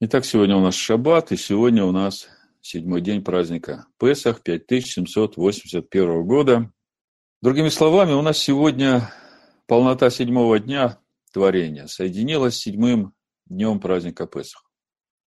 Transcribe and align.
Итак, 0.00 0.24
сегодня 0.24 0.56
у 0.56 0.60
нас 0.60 0.74
шаббат, 0.74 1.30
и 1.30 1.36
сегодня 1.36 1.84
у 1.84 1.92
нас 1.92 2.26
седьмой 2.60 3.00
день 3.00 3.22
праздника 3.22 3.86
Песах 3.96 4.42
5781 4.42 6.26
года. 6.26 6.72
Другими 7.40 7.68
словами, 7.68 8.10
у 8.12 8.20
нас 8.20 8.36
сегодня 8.36 9.12
полнота 9.68 10.10
седьмого 10.10 10.58
дня 10.58 10.98
творения 11.32 11.86
соединилась 11.86 12.56
с 12.56 12.62
седьмым 12.62 13.14
днем 13.46 13.78
праздника 13.78 14.26
Песах. 14.26 14.68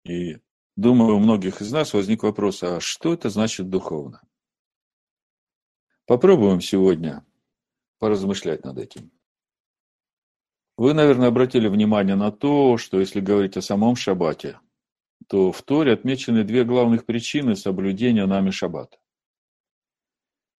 И 0.04 0.38
думаю, 0.74 1.14
у 1.14 1.20
многих 1.20 1.62
из 1.62 1.70
нас 1.70 1.94
возник 1.94 2.24
вопрос, 2.24 2.64
а 2.64 2.80
что 2.80 3.14
это 3.14 3.30
значит 3.30 3.70
духовно? 3.70 4.20
Попробуем 6.06 6.60
сегодня 6.60 7.24
поразмышлять 8.00 8.64
над 8.64 8.78
этим. 8.78 9.12
Вы, 10.76 10.92
наверное, 10.92 11.28
обратили 11.28 11.68
внимание 11.68 12.16
на 12.16 12.30
то, 12.30 12.76
что 12.76 13.00
если 13.00 13.20
говорить 13.20 13.56
о 13.56 13.62
самом 13.62 13.96
шаббате, 13.96 14.60
то 15.26 15.50
в 15.50 15.62
Торе 15.62 15.92
отмечены 15.92 16.44
две 16.44 16.64
главных 16.64 17.06
причины 17.06 17.56
соблюдения 17.56 18.26
нами 18.26 18.50
шаббата. 18.50 18.98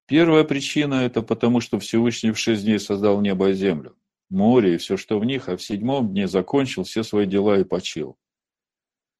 Первая 0.07 0.43
причина– 0.43 0.93
это 1.05 1.21
потому, 1.21 1.61
что 1.61 1.79
Всевышний 1.79 2.31
в 2.31 2.39
шесть 2.39 2.63
дней 2.63 2.79
создал 2.79 3.21
небо 3.21 3.49
и 3.49 3.53
землю, 3.53 3.95
море 4.29 4.75
и 4.75 4.77
все, 4.77 4.97
что 4.97 5.19
в 5.19 5.25
них, 5.25 5.49
а 5.49 5.57
в 5.57 5.61
седьмом 5.61 6.09
дне 6.09 6.27
закончил 6.27 6.83
все 6.83 7.03
свои 7.03 7.27
дела 7.27 7.59
и 7.59 7.63
почил. 7.63 8.17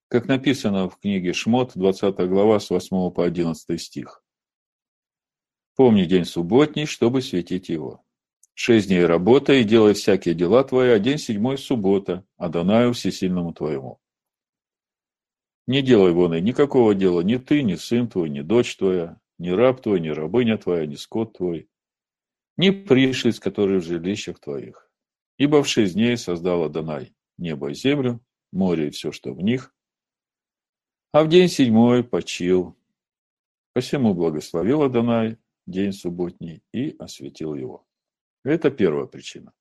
Как 0.07 0.27
написано 0.27 0.89
в 0.89 0.97
книге 0.97 1.33
Шмот, 1.33 1.73
20 1.75 2.16
глава, 2.29 2.59
с 2.59 2.69
8 2.69 3.11
по 3.11 3.25
11 3.25 3.79
стих. 3.79 4.23
«Помни 5.75 6.05
день 6.05 6.25
субботний, 6.25 6.85
чтобы 6.85 7.21
светить 7.21 7.69
его. 7.69 8.06
Шесть 8.59 8.88
дней 8.88 9.05
работай 9.05 9.61
и 9.61 9.63
делай 9.63 9.93
всякие 9.93 10.34
дела 10.34 10.63
твои, 10.63 10.89
а 10.89 10.97
день 10.97 11.20
седьмой– 11.20 11.57
суббота, 11.59 12.25
а 12.38 12.49
Данаю 12.49 12.93
всесильному 12.93 13.53
твоему. 13.53 13.99
Не 15.67 15.83
делай 15.83 16.11
вон 16.11 16.33
и 16.33 16.41
никакого 16.41 16.95
дела 16.95 17.21
ни 17.21 17.35
ты, 17.35 17.61
ни 17.61 17.75
сын 17.75 18.09
твой, 18.09 18.30
ни 18.31 18.41
дочь 18.41 18.75
твоя, 18.75 19.22
ни 19.38 19.50
раб 19.50 19.83
твой, 19.83 20.00
ни 20.00 20.09
рабыня 20.09 20.58
твоя, 20.58 20.88
ни 20.88 20.95
скот 20.95 21.38
твой, 21.38 21.69
ни 22.58 22.72
пришлиц, 22.72 23.39
которые 23.39 23.80
в 23.80 23.83
жилищах 23.83 24.39
твоих. 24.39 24.89
Ибо 25.38 25.61
в 25.61 25.67
шесть 25.67 25.94
дней 25.94 26.17
создала 26.17 26.67
Данай 26.67 27.13
небо 27.38 27.69
и 27.69 27.75
землю, 27.75 28.25
море 28.52 28.88
и 28.88 28.89
все, 28.89 29.11
что 29.11 29.35
в 29.35 29.41
них, 29.44 29.72
а 31.11 31.23
в 31.23 31.30
день 31.30 31.47
седьмой 31.47 32.03
почил. 32.03 32.75
Посему 33.73 34.16
благословила 34.16 34.89
Данай 34.89 35.38
день 35.67 35.94
субботний 35.94 36.63
и 36.73 36.95
осветил 36.97 37.53
его. 37.53 37.86
Это 38.48 38.72
первая 38.72 39.08
причина. 39.08 39.52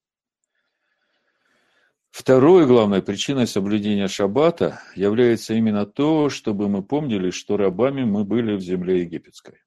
Второй 2.13 2.69
главной 2.69 3.03
причиной 3.03 3.49
соблюдения 3.49 4.07
шаббата 4.07 4.81
является 4.95 5.55
именно 5.55 5.87
то, 5.87 6.29
чтобы 6.29 6.69
мы 6.69 6.85
помнили, 6.85 7.31
что 7.31 7.57
рабами 7.57 8.05
мы 8.05 8.25
были 8.25 8.55
в 8.55 8.61
земле 8.61 9.01
египетской. 9.01 9.59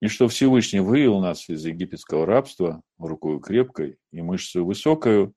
И 0.00 0.08
что 0.08 0.26
Всевышний 0.28 0.80
вывел 0.80 1.20
нас 1.20 1.50
из 1.50 1.66
египетского 1.66 2.24
рабства 2.24 2.80
рукою 2.96 3.40
крепкой 3.40 3.98
и 4.10 4.22
мышцей 4.22 4.62
высокою, 4.62 5.34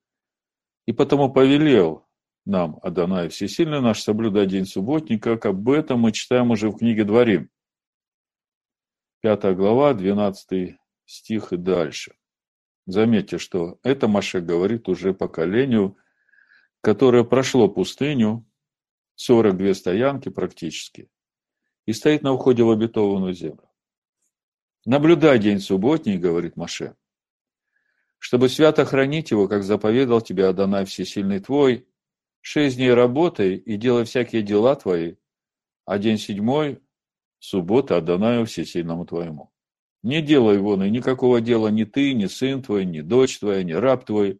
и 0.86 0.94
потому 0.94 1.30
повелел 1.30 2.08
нам, 2.45 2.80
Адонай 2.84 3.28
Всесильный 3.28 3.81
наш, 3.81 4.02
соблюдать 4.02 4.47
день 4.47 4.66
субботний, 4.66 5.20
как 5.20 5.45
об 5.45 5.70
этом 5.70 6.00
мы 6.00 6.14
читаем 6.14 6.52
уже 6.52 6.70
в 6.70 6.78
книге 6.78 7.03
Дворим. 7.03 7.50
Пятая 9.20 9.56
глава, 9.56 9.94
12 9.94 10.78
стих 11.06 11.52
и 11.52 11.58
дальше. 11.58 12.14
Заметьте, 12.89 13.37
что 13.37 13.77
это 13.83 14.07
Маше 14.07 14.41
говорит 14.41 14.89
уже 14.89 15.13
поколению, 15.13 15.95
которое 16.81 17.23
прошло 17.23 17.69
пустыню, 17.69 18.47
42 19.13 19.75
стоянки 19.75 20.29
практически, 20.29 21.07
и 21.85 21.93
стоит 21.93 22.23
на 22.23 22.33
входе 22.33 22.63
в 22.63 22.71
обетованную 22.71 23.33
землю. 23.33 23.69
Наблюдай 24.85 25.37
день 25.37 25.59
субботний, 25.59 26.17
говорит 26.17 26.55
Маше, 26.55 26.95
чтобы 28.17 28.49
свято 28.49 28.85
хранить 28.85 29.29
его, 29.29 29.47
как 29.47 29.61
заповедал 29.61 30.22
тебе 30.22 30.47
Адонай 30.47 30.85
Всесильный 30.85 31.39
твой, 31.41 31.88
шесть 32.41 32.78
дней 32.78 32.91
работай 32.91 33.55
и 33.55 33.78
делай 33.78 34.03
всякие 34.05 34.41
дела 34.41 34.75
твои, 34.75 35.17
а 35.85 35.99
день 35.99 36.17
седьмой– 36.17 36.81
суббота 37.38 37.97
Адонаю 37.97 38.47
Всесильному 38.47 39.05
твоему. 39.05 39.51
Не 40.01 40.21
делай 40.21 40.57
вон 40.59 40.83
и 40.83 40.89
никакого 40.89 41.41
дела 41.41 41.67
ни 41.67 41.83
ты, 41.83 42.13
ни 42.13 42.27
сын 42.27 42.61
твой, 42.63 42.85
ни 42.85 43.01
дочь 43.01 43.39
твоя, 43.39 43.63
ни 43.63 43.73
раб 43.73 44.05
твой, 44.05 44.39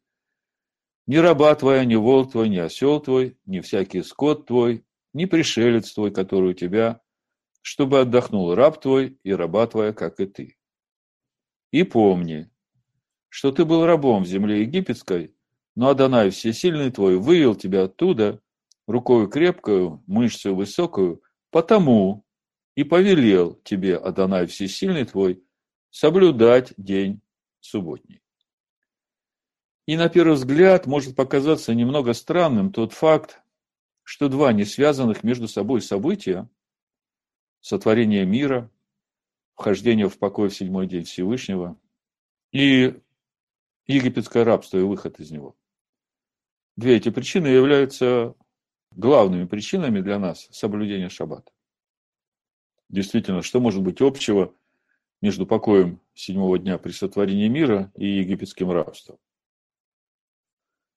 ни 1.05 1.17
раба 1.17 1.53
твоя, 1.55 1.83
ни 1.83 1.95
волк 1.95 2.31
твой, 2.31 2.49
ни 2.49 2.57
осел 2.57 3.01
твой, 3.01 3.37
ни 3.45 3.59
всякий 3.59 4.03
скот 4.03 4.45
твой, 4.45 4.85
ни 5.13 5.25
пришелец 5.25 5.91
твой, 5.93 6.11
который 6.11 6.51
у 6.51 6.53
тебя, 6.53 7.01
чтобы 7.61 7.99
отдохнул 7.99 8.55
раб 8.55 8.79
твой 8.79 9.19
и 9.23 9.33
раба 9.33 9.67
твоя, 9.67 9.91
как 9.91 10.19
и 10.21 10.27
ты. 10.27 10.57
И 11.71 11.83
помни, 11.83 12.49
что 13.27 13.51
ты 13.51 13.65
был 13.65 13.85
рабом 13.85 14.23
в 14.23 14.27
земле 14.27 14.61
египетской, 14.61 15.35
но 15.75 15.89
Адонай 15.89 16.29
Всесильный 16.29 16.91
твой 16.91 17.17
вывел 17.17 17.55
тебя 17.55 17.83
оттуда 17.83 18.41
рукою 18.87 19.27
крепкую, 19.27 20.03
мышцу 20.07 20.55
высокую, 20.55 21.21
потому 21.51 22.25
и 22.75 22.83
повелел 22.83 23.59
тебе 23.63 23.97
Адонай 23.97 24.47
Всесильный 24.47 25.05
твой 25.05 25.43
соблюдать 25.89 26.73
день 26.77 27.22
субботний. 27.59 28.22
И 29.85 29.97
на 29.97 30.07
первый 30.07 30.35
взгляд 30.35 30.85
может 30.85 31.16
показаться 31.16 31.73
немного 31.73 32.13
странным 32.13 32.72
тот 32.72 32.94
факт, 32.94 33.41
что 34.03 34.29
два 34.29 34.53
не 34.53 34.66
связанных 34.66 35.23
между 35.23 35.47
собой 35.47 35.81
события, 35.81 36.50
сотворение 37.61 38.25
мира, 38.25 38.72
вхождение 39.55 40.07
в 40.07 40.17
покой 40.17 40.50
в 40.50 40.55
седьмой 40.55 40.88
день 40.88 41.03
Всевышнего 41.03 41.77
и 42.51 43.01
египетское 43.88 44.44
рабство 44.44 44.77
и 44.77 44.83
выход 44.83 45.19
из 45.19 45.31
него. 45.31 45.56
Две 46.77 46.95
эти 46.95 47.09
причины 47.09 47.47
являются 47.47 48.35
главными 48.91 49.45
причинами 49.45 50.01
для 50.01 50.19
нас 50.19 50.47
соблюдения 50.51 51.09
шаббата. 51.09 51.51
Действительно, 52.89 53.41
что 53.41 53.59
может 53.59 53.81
быть 53.81 54.01
общего 54.01 54.56
между 55.22 55.46
покоем 55.46 56.00
седьмого 56.13 56.57
дня 56.59 56.78
при 56.78 56.91
сотворении 56.91 57.47
мира 57.47 57.91
и 57.96 58.06
египетским 58.06 58.72
рабством. 58.72 59.18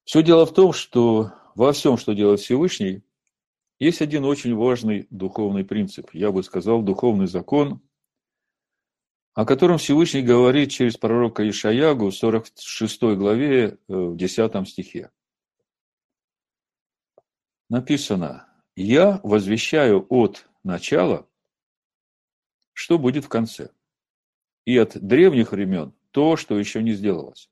Все 0.05 0.23
дело 0.23 0.45
в 0.45 0.53
том, 0.53 0.73
что 0.73 1.33
во 1.55 1.71
всем, 1.71 1.97
что 1.97 2.13
делает 2.13 2.39
Всевышний, 2.39 3.03
есть 3.79 4.01
один 4.01 4.25
очень 4.25 4.55
важный 4.55 5.07
духовный 5.09 5.65
принцип, 5.65 6.13
я 6.13 6.31
бы 6.31 6.43
сказал, 6.43 6.81
духовный 6.81 7.27
закон, 7.27 7.81
о 9.33 9.45
котором 9.45 9.77
Всевышний 9.77 10.21
говорит 10.21 10.71
через 10.71 10.95
пророка 10.95 11.47
Ишаягу 11.49 12.09
в 12.09 12.15
46 12.15 13.01
главе, 13.15 13.63
э, 13.65 13.77
в 13.87 14.15
10 14.15 14.67
стихе. 14.67 15.11
Написано, 17.69 18.47
«Я 18.75 19.19
возвещаю 19.23 20.05
от 20.09 20.47
начала, 20.63 21.27
что 22.73 22.99
будет 22.99 23.25
в 23.25 23.29
конце» 23.29 23.71
и 24.65 24.77
от 24.77 24.97
древних 24.99 25.51
времен 25.51 25.93
то, 26.11 26.37
что 26.37 26.57
еще 26.57 26.81
не 26.81 26.93
сделалось. 26.93 27.49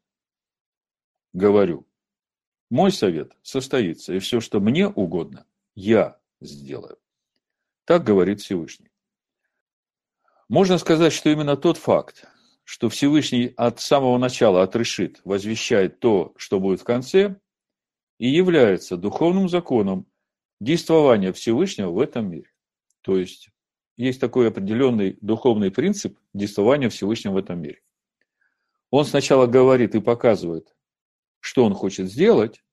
Говорю, 1.33 1.87
мой 2.69 2.91
совет 2.91 3.33
состоится, 3.41 4.13
и 4.13 4.19
все, 4.19 4.39
что 4.39 4.59
мне 4.59 4.87
угодно, 4.87 5.45
я 5.75 6.19
сделаю. 6.39 6.97
Так 7.85 8.03
говорит 8.03 8.41
Всевышний. 8.41 8.91
Можно 10.47 10.77
сказать, 10.77 11.13
что 11.13 11.29
именно 11.29 11.57
тот 11.57 11.77
факт, 11.77 12.25
что 12.63 12.89
Всевышний 12.89 13.53
от 13.57 13.79
самого 13.79 14.17
начала 14.17 14.63
отрешит, 14.63 15.21
возвещает 15.23 15.99
то, 15.99 16.33
что 16.37 16.59
будет 16.59 16.81
в 16.81 16.85
конце, 16.85 17.39
и 18.17 18.27
является 18.27 18.97
духовным 18.97 19.49
законом 19.49 20.05
действования 20.59 21.33
Всевышнего 21.33 21.89
в 21.89 21.99
этом 21.99 22.29
мире. 22.29 22.51
То 23.01 23.17
есть 23.17 23.49
есть 24.01 24.19
такой 24.19 24.47
определенный 24.47 25.17
духовный 25.21 25.71
принцип 25.71 26.17
действования 26.33 26.89
Всевышнего 26.89 27.33
в 27.33 27.37
этом 27.37 27.61
мире. 27.61 27.81
Он 28.89 29.05
сначала 29.05 29.47
говорит 29.47 29.95
и 29.95 30.01
показывает, 30.01 30.75
что 31.39 31.63
он 31.63 31.73
хочет 31.73 32.09
сделать, 32.09 32.63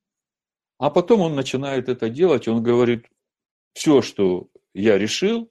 а 0.79 0.91
потом 0.91 1.21
он 1.21 1.35
начинает 1.35 1.89
это 1.89 2.09
делать, 2.09 2.49
он 2.49 2.63
говорит, 2.63 3.07
все, 3.75 4.03
что 4.03 4.49
я 4.75 4.97
решил, 4.99 5.51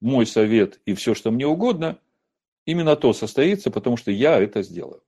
мой 0.00 0.26
совет 0.26 0.80
и 0.86 0.94
все, 0.94 1.14
что 1.14 1.30
мне 1.30 1.46
угодно, 1.46 1.98
именно 2.66 2.96
то 2.96 3.12
состоится, 3.12 3.70
потому 3.70 3.96
что 3.96 4.10
я 4.10 4.40
это 4.40 4.62
сделаю. 4.62 5.02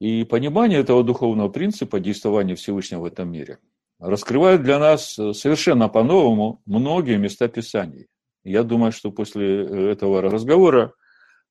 И 0.00 0.24
понимание 0.24 0.80
этого 0.80 1.04
духовного 1.04 1.48
принципа 1.48 2.00
действования 2.00 2.54
Всевышнего 2.54 3.00
в 3.00 3.04
этом 3.06 3.30
мире 3.30 3.58
раскрывает 3.98 4.62
для 4.62 4.78
нас 4.78 5.14
совершенно 5.14 5.88
по-новому 5.88 6.62
многие 6.64 7.18
места 7.18 7.48
Писаний. 7.48 8.06
Я 8.44 8.62
думаю, 8.62 8.92
что 8.92 9.10
после 9.12 9.64
э, 9.64 9.90
этого 9.90 10.22
разговора 10.22 10.94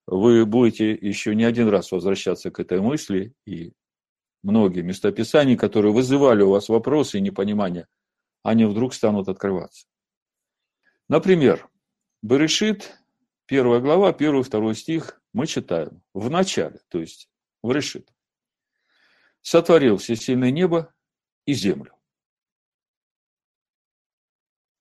вы 0.07 0.45
будете 0.45 0.91
еще 0.91 1.35
не 1.35 1.43
один 1.43 1.69
раз 1.69 1.91
возвращаться 1.91 2.49
к 2.49 2.59
этой 2.59 2.81
мысли, 2.81 3.33
и 3.45 3.73
многие 4.41 4.81
местописания, 4.81 5.55
которые 5.55 5.93
вызывали 5.93 6.41
у 6.41 6.49
вас 6.49 6.69
вопросы 6.69 7.17
и 7.17 7.21
непонимания, 7.21 7.87
они 8.43 8.65
вдруг 8.65 8.93
станут 8.93 9.27
открываться. 9.27 9.85
Например, 11.07 11.69
Берешит, 12.21 12.97
первая 13.45 13.79
глава, 13.79 14.13
первый, 14.13 14.43
второй 14.43 14.75
стих, 14.75 15.21
мы 15.33 15.47
читаем. 15.47 16.01
В 16.13 16.29
начале, 16.29 16.79
то 16.89 16.99
есть 16.99 17.29
в 17.61 17.71
Решит. 17.71 18.09
Сотворил 19.41 19.97
всесильное 19.97 20.51
небо 20.51 20.93
и 21.45 21.53
землю. 21.53 21.93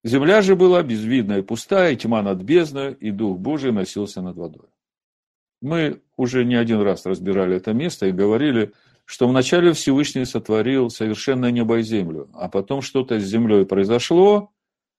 Земля 0.05 0.43
же 0.43 0.55
была 0.55 0.83
безвидная 0.83 1.41
и 1.41 1.43
пустая, 1.43 1.93
и 1.93 1.97
тьма 1.97 2.23
над 2.23 2.43
бездной, 2.43 2.95
и 2.95 3.11
Дух 3.11 3.39
Божий 3.39 3.73
носился 3.73 4.23
над 4.23 4.37
водой. 4.37 4.69
Мы 5.61 6.03
уже 6.17 6.45
не 6.45 6.55
один 6.55 6.81
раз 6.81 7.05
разбирали 7.05 7.57
это 7.57 7.73
место 7.73 8.07
и 8.07 8.13
говорили, 8.13 8.73
что 9.05 9.27
вначале 9.27 9.73
Всевышний 9.73 10.25
сотворил 10.25 10.91
совершенное 10.91 11.51
небо 11.51 11.79
и 11.79 11.83
землю, 11.83 12.31
а 12.35 12.49
потом 12.49 12.81
что-то 12.81 13.19
с 13.19 13.25
землей 13.25 13.67
произошло, 13.67 14.53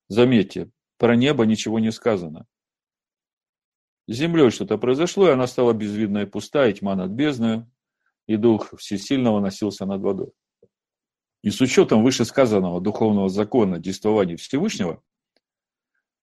заметьте, 0.10 0.70
про 0.98 1.16
небо 1.16 1.46
ничего 1.46 1.80
не 1.80 1.92
сказано. 1.92 2.46
С 4.08 4.16
землей 4.16 4.50
что-то 4.50 4.78
произошло, 4.78 5.30
и 5.30 5.32
она 5.32 5.48
стала 5.48 5.72
безвидная 5.74 6.24
и 6.24 6.30
пустая, 6.30 6.72
и 6.72 6.74
тьма 6.74 6.96
над 6.96 7.12
бездной, 7.12 7.66
и 8.28 8.36
Дух 8.36 8.74
Всесильного 8.78 9.40
носился 9.40 9.86
над 9.86 10.02
водой. 10.02 10.32
И 11.42 11.52
с 11.52 11.62
учетом 11.62 12.04
вышесказанного 12.04 12.82
духовного 12.82 13.30
закона 13.30 13.80
действования 13.80 14.36
Всевышнего, 14.36 15.02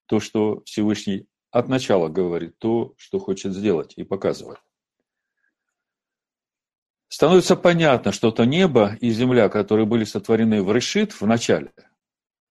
то, 0.06 0.20
что 0.20 0.62
Всевышний 0.64 1.26
от 1.50 1.68
начала 1.68 2.08
говорит 2.08 2.58
то, 2.58 2.94
что 2.98 3.18
хочет 3.18 3.54
сделать 3.54 3.94
и 3.96 4.04
показывает. 4.04 4.60
Становится 7.08 7.56
понятно, 7.56 8.12
что 8.12 8.30
то 8.30 8.44
небо 8.44 8.96
и 9.00 9.10
земля, 9.10 9.48
которые 9.48 9.86
были 9.86 10.04
сотворены 10.04 10.62
в 10.62 10.72
Решит 10.72 11.12
в 11.12 11.26
начале, 11.26 11.72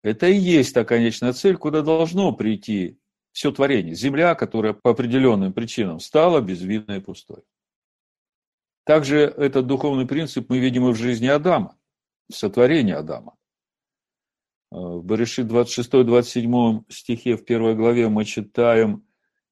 это 0.01 0.27
и 0.27 0.38
есть 0.38 0.73
та 0.73 0.85
конечная 0.85 1.33
цель, 1.33 1.57
куда 1.57 1.81
должно 1.81 2.31
прийти 2.31 3.00
все 3.31 3.51
творение. 3.51 3.95
Земля, 3.95 4.33
которая 4.35 4.73
по 4.73 4.91
определенным 4.91 5.51
причинам 5.51 6.00
стала 6.00 6.41
безвидной 6.41 6.97
и 6.97 7.01
пустой. 7.01 7.44
Также 8.85 9.21
этот 9.21 9.68
духовный 9.68 10.06
принцип 10.06 10.50
мы 10.50 10.59
видим 10.59 10.88
и 10.88 10.94
в 10.94 10.95
жизни 10.95 11.27
Адама 11.27 11.75
сотворения 12.31 12.95
Адама. 12.95 13.36
Э, 14.72 14.77
в 14.77 15.06
Берешит 15.06 15.48
26-27 15.48 16.83
стихе 16.89 17.38
в 17.38 17.45
первой 17.45 17.75
главе 17.75 18.10
мы 18.10 18.25
читаем 18.25 19.06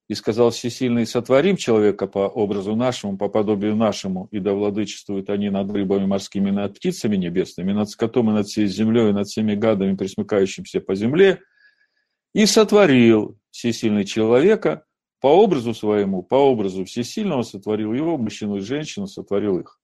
«И 0.09 0.15
сказал 0.15 0.49
Всесильный, 0.49 1.05
сотворим 1.05 1.55
человека 1.55 2.07
по 2.07 2.27
образу 2.27 2.75
нашему, 2.75 3.17
по 3.17 3.29
подобию 3.29 3.75
нашему, 3.75 4.27
и 4.31 4.39
да 4.39 4.53
владычествуют 4.53 5.29
они 5.29 5.49
над 5.49 5.71
рыбами 5.71 6.05
морскими, 6.05 6.51
над 6.51 6.75
птицами 6.75 7.15
небесными, 7.15 7.71
над 7.71 7.89
скотом 7.89 8.29
и 8.29 8.33
над 8.33 8.47
всей 8.47 8.67
землей, 8.67 9.09
и 9.09 9.13
над 9.13 9.27
всеми 9.27 9.55
гадами, 9.55 9.95
присмыкающимся 9.95 10.81
по 10.81 10.93
земле. 10.95 11.39
И 12.33 12.45
сотворил 12.45 13.37
Всесильный 13.51 14.03
человека 14.03 14.83
по 15.21 15.27
образу 15.27 15.73
своему, 15.73 16.21
по 16.21 16.35
образу 16.35 16.83
Всесильного 16.83 17.43
сотворил 17.43 17.93
его, 17.93 18.17
мужчину 18.17 18.57
и 18.57 18.61
женщину 18.61 19.07
сотворил 19.07 19.59
их». 19.59 19.79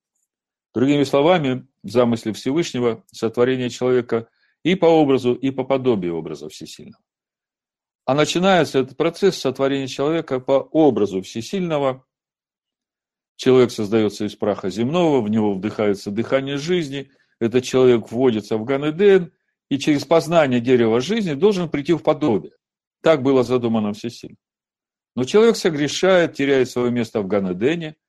Другими 0.74 1.04
словами, 1.04 1.66
замысле 1.84 2.34
Всевышнего 2.34 3.04
сотворение 3.12 3.70
человека 3.70 4.30
и 4.64 4.76
по 4.76 4.86
образу, 4.86 5.34
и 5.34 5.52
по 5.52 5.64
подобию 5.64 6.18
образа 6.18 6.50
Всесильного. 6.50 7.02
А 8.06 8.16
начинается 8.16 8.80
этот 8.80 8.98
процесс 8.98 9.38
сотворения 9.38 9.88
человека 9.88 10.40
по 10.40 10.54
образу 10.72 11.22
Всесильного. 11.22 12.06
Человек 13.36 13.72
создается 13.72 14.26
из 14.26 14.36
праха 14.36 14.70
земного, 14.70 15.22
в 15.22 15.30
него 15.30 15.54
вдыхается 15.54 16.12
дыхание 16.12 16.58
жизни, 16.58 17.12
этот 17.40 17.64
человек 17.64 18.12
вводится 18.12 18.58
в 18.58 18.66
Ганеден, 18.66 19.32
и 19.70 19.78
через 19.78 20.04
познание 20.04 20.60
дерева 20.60 21.00
жизни 21.00 21.34
должен 21.34 21.70
прийти 21.70 21.94
в 21.94 22.04
подобие. 22.04 22.54
Так 23.02 23.22
было 23.22 23.44
задумано 23.44 23.94
Всесильным. 23.94 24.38
Но 25.16 25.24
человек 25.24 25.56
согрешает, 25.56 26.34
теряет 26.34 26.70
свое 26.70 26.92
место 26.92 27.22
в 27.22 27.28
Ганедене– 27.28 27.96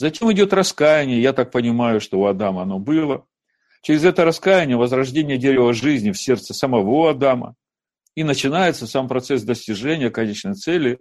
Затем 0.00 0.32
идет 0.32 0.54
раскаяние, 0.54 1.20
я 1.20 1.34
так 1.34 1.50
понимаю, 1.50 2.00
что 2.00 2.20
у 2.20 2.24
Адама 2.24 2.62
оно 2.62 2.78
было. 2.78 3.26
Через 3.82 4.02
это 4.02 4.24
раскаяние 4.24 4.78
возрождение 4.78 5.36
дерева 5.36 5.74
жизни 5.74 6.10
в 6.10 6.18
сердце 6.18 6.54
самого 6.54 7.10
Адама. 7.10 7.54
И 8.14 8.24
начинается 8.24 8.86
сам 8.86 9.08
процесс 9.08 9.42
достижения 9.42 10.08
конечной 10.08 10.54
цели. 10.54 11.00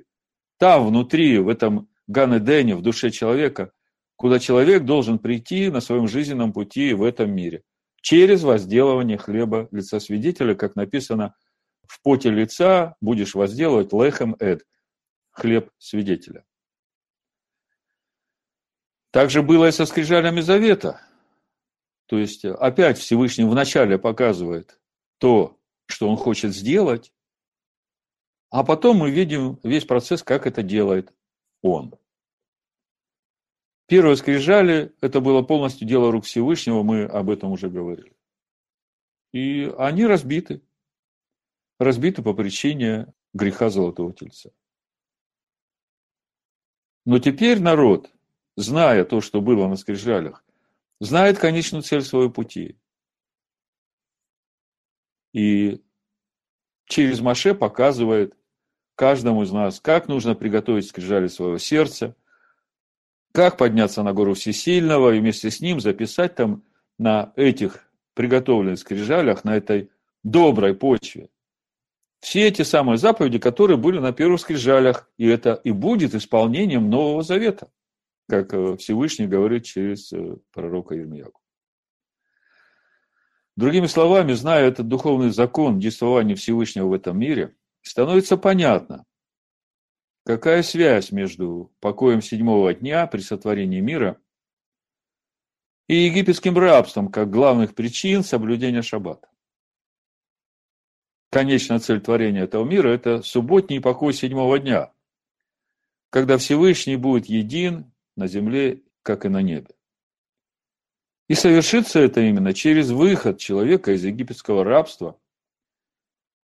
Там, 0.58 0.86
внутри, 0.86 1.38
в 1.38 1.48
этом 1.48 1.88
Ганедене, 2.08 2.76
в 2.76 2.82
душе 2.82 3.10
человека, 3.10 3.72
куда 4.18 4.38
человек 4.38 4.84
должен 4.84 5.18
прийти 5.18 5.70
на 5.70 5.80
своем 5.80 6.10
жизненном 6.10 6.52
пути 6.52 6.92
в 6.92 7.04
этом 7.04 7.32
мире. 7.32 7.64
Через 8.02 8.44
возделывание 8.44 9.18
хлеба 9.18 9.70
лица 9.72 10.02
свидетеля, 10.02 10.56
как 10.56 10.76
написано, 10.76 11.36
в 11.88 12.02
поте 12.02 12.32
лица 12.32 12.98
будешь 13.00 13.34
возделывать 13.34 13.94
лехем 13.94 14.36
эд, 14.40 14.66
хлеб 15.32 15.70
свидетеля. 15.78 16.44
Также 19.12 19.42
было 19.42 19.68
и 19.68 19.72
со 19.72 19.86
скрижалями 19.86 20.42
завета. 20.42 21.02
То 22.06 22.18
есть, 22.18 22.46
опять 22.46 22.98
Всевышний 22.98 23.44
вначале 23.44 23.98
показывает 23.98 24.80
то, 25.18 25.60
что 25.86 26.10
он 26.10 26.18
хочет 26.18 26.54
сделать, 26.54 27.12
а 28.50 28.64
потом 28.64 28.98
мы 28.98 29.12
видим 29.12 29.60
весь 29.64 29.86
процесс, 29.86 30.24
как 30.24 30.48
это 30.48 30.64
делает 30.64 31.14
он. 31.62 31.94
Первые 33.88 34.18
скрижали– 34.18 34.96
это 35.02 35.20
было 35.20 35.42
полностью 35.42 35.88
дело 35.88 36.12
рук 36.12 36.26
Всевышнего, 36.26 36.84
мы 36.84 37.06
об 37.06 37.30
этом 37.30 37.52
уже 37.52 37.70
говорили. 37.70 38.16
И 39.34 39.72
они 39.78 40.06
разбиты. 40.06 40.62
Разбиты 41.80 42.22
по 42.22 42.34
причине 42.34 43.14
греха 43.34 43.70
Золотого 43.70 44.14
Тельца. 44.14 44.52
Но 47.06 47.20
теперь 47.20 47.60
народ– 47.60 48.12
зная 48.60 49.06
то, 49.06 49.22
что 49.22 49.40
было 49.42 49.68
на 49.68 49.78
скрижалях, 49.78 50.44
знает 51.00 51.40
конечную 51.40 51.82
цель 51.82 52.02
своего 52.02 52.30
пути. 52.30 52.78
И 55.34 55.82
через 56.86 57.22
Маше 57.22 57.56
показывает 57.56 58.36
каждому 58.96 59.44
из 59.44 59.52
нас, 59.52 59.80
как 59.80 60.10
нужно 60.10 60.36
приготовить 60.36 60.88
скрижали 60.88 61.28
своего 61.28 61.58
сердца, 61.58 62.16
как 63.32 63.58
подняться 63.58 64.04
на 64.04 64.12
гору 64.12 64.34
Всесильного 64.34 65.14
и 65.14 65.20
вместе 65.20 65.52
с 65.52 65.62
ним 65.62 65.80
записать 65.80 66.36
там 66.36 66.64
на 66.98 67.32
этих 67.38 67.90
приготовленных 68.14 68.80
скрижалях, 68.80 69.46
на 69.46 69.56
этой 69.56 69.90
доброй 70.24 70.76
почве, 70.76 71.30
все 72.20 72.48
эти 72.48 72.64
самые 72.64 72.98
заповеди, 72.98 73.40
которые 73.40 73.78
были 73.78 74.00
на 74.00 74.12
первых 74.12 74.42
скрижалях, 74.42 75.10
и 75.18 75.28
это 75.28 75.54
и 75.64 75.72
будет 75.72 76.14
исполнением 76.14 76.90
Нового 76.90 77.24
Завета 77.24 77.70
как 78.30 78.54
э, 78.54 78.78
Всевышний 78.78 79.28
говорит 79.28 79.66
через 79.66 80.14
э, 80.14 80.38
пророка 80.54 80.96
Ирмияку. 80.96 81.42
Другими 83.56 83.88
словами, 83.88 84.34
зная 84.34 84.66
этот 84.68 84.88
духовный 84.88 85.32
закон 85.32 85.80
действования 85.80 86.36
Всевышнего 86.36 86.88
в 86.88 86.94
этом 86.94 87.20
мире, 87.20 87.56
становится 87.82 88.38
понятно, 88.38 89.06
какая 90.26 90.64
связь 90.64 91.12
между 91.12 91.74
покоем 91.80 92.22
седьмого 92.22 92.74
дня 92.74 93.08
при 93.08 93.20
сотворении 93.20 93.82
мира 93.82 94.22
и 95.88 95.96
египетским 95.96 96.58
рабством 96.58 97.12
как 97.12 97.32
главных 97.32 97.74
причин 97.74 98.24
соблюдения 98.24 98.84
шаббата. 98.84 99.28
Конечная 101.32 101.80
цель 101.80 102.00
творения 102.00 102.44
этого 102.44 102.64
мира– 102.64 102.88
это 102.90 103.24
субботний 103.24 103.82
покой 103.82 104.14
седьмого 104.14 104.60
дня, 104.60 104.92
когда 106.12 106.38
Всевышний 106.38 106.96
будет 106.96 107.26
един 107.26 107.92
на 108.20 108.28
земле, 108.28 108.84
как 109.02 109.26
и 109.26 109.30
на 109.30 109.42
небе. 109.42 109.70
И 111.30 111.36
совершится 111.36 112.00
это 112.00 112.22
именно 112.22 112.54
через 112.54 112.92
выход 112.92 113.40
человека 113.40 113.94
из 113.94 114.04
египетского 114.04 114.64
рабства, 114.64 115.20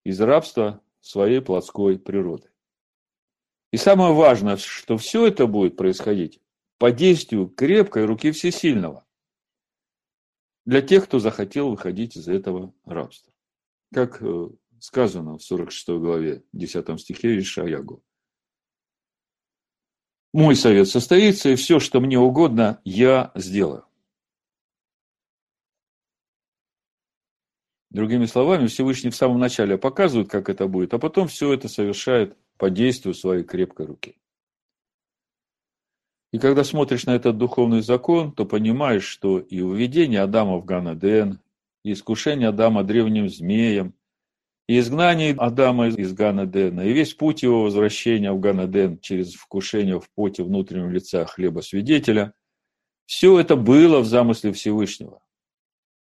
из 0.06 0.22
рабства 0.22 0.82
своей 1.02 1.42
плотской 1.42 1.98
природы. 1.98 2.50
И 3.72 3.78
самое 3.78 4.14
важное, 4.14 4.58
что 4.58 4.98
все 4.98 5.26
это 5.26 5.48
будет 5.48 5.76
происходить 5.76 6.40
по 6.78 6.92
действию 6.92 7.48
крепкой 7.48 8.06
руки 8.06 8.32
Всесильного 8.32 9.04
для 10.66 10.82
тех, 10.82 11.06
кто 11.06 11.18
захотел 11.18 11.72
выходить 11.72 12.16
из 12.16 12.28
этого 12.28 12.74
рабства. 12.86 13.34
Как 13.92 14.22
э, 14.22 14.50
сказано 14.80 15.38
в 15.38 15.44
46 15.44 15.90
главе 15.90 16.44
10 16.54 17.00
стихе 17.00 17.40
Ишаягу. 17.40 18.04
Мой 20.34 20.56
совет 20.56 20.88
состоится, 20.88 21.50
и 21.50 21.56
все, 21.56 21.80
что 21.80 22.02
мне 22.02 22.18
угодно, 22.18 22.82
я 22.84 23.32
сделаю. 23.36 23.86
Другими 27.92 28.26
словами, 28.26 28.66
Всевышний 28.66 29.12
в 29.12 29.16
самом 29.16 29.40
начале 29.40 29.78
показывает, 29.78 30.28
как 30.28 30.50
это 30.50 30.68
будет, 30.68 30.96
а 30.96 30.98
потом 30.98 31.28
все 31.28 31.54
это 31.54 31.68
совершает 31.68 32.36
по 32.58 32.72
действию 32.72 33.14
своей 33.14 33.44
крепкой 33.44 33.86
руки. 33.86 34.18
И 36.32 36.40
когда 36.40 36.64
смотришь 36.64 37.06
на 37.06 37.12
этот 37.12 37.38
духовный 37.38 37.82
закон, 37.82 38.32
то 38.32 38.48
понимаешь, 38.48 39.06
что 39.06 39.38
и 39.38 39.62
уведение 39.62 40.22
Адама 40.22 40.58
в 40.58 40.66
Ганаден, 40.66 41.40
и 41.84 41.94
искушение 41.94 42.50
Адама 42.50 42.84
древним 42.84 43.30
змеем, 43.30 43.94
И 44.68 44.80
изгнание 44.80 45.34
Адама 45.34 45.88
из 45.88 46.14
Ганадена, 46.14 46.82
и 46.82 46.94
весь 46.94 47.14
путь 47.14 47.44
его 47.44 47.64
возвращения 47.64 48.32
в 48.32 48.40
Ганаден 48.40 48.98
через 49.00 49.34
вкушение 49.34 50.00
в 50.00 50.10
поте 50.16 50.44
внутреннего 50.44 50.90
лица 50.90 51.26
хлеба 51.26 51.60
свидетеля, 51.60 52.34
все 53.06 53.40
это 53.40 53.58
было 53.58 54.00
в 54.00 54.06
замысле 54.06 54.54
Всевышнего. 54.54 55.22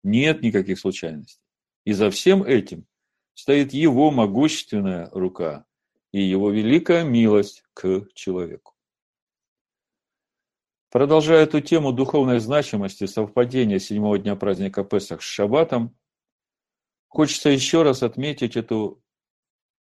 Нет 0.04 0.42
никаких 0.42 0.78
случайностей. 0.78 1.40
И 1.85 1.92
за 1.92 2.11
всем 2.11 2.45
этим 2.45 2.87
стоит 3.35 3.73
его 3.73 4.11
могущественная 4.11 5.09
рука 5.11 5.64
и 6.12 6.23
его 6.23 6.50
великая 6.50 7.02
милость 7.02 7.64
к 7.75 8.07
человеку. 8.14 8.75
Продолжая 10.90 11.45
эту 11.45 11.61
тему 11.61 11.92
духовной 11.92 12.38
значимости 12.38 13.07
совпадения 13.07 13.78
седьмого 13.78 14.19
дня 14.19 14.37
праздника 14.37 14.85
Песах 14.85 15.23
с 15.23 15.25
Шаббатом, 15.25 15.97
хочется 17.12 17.50
еще 17.50 17.83
раз 17.83 18.02
отметить 18.02 18.57
эту 18.57 19.02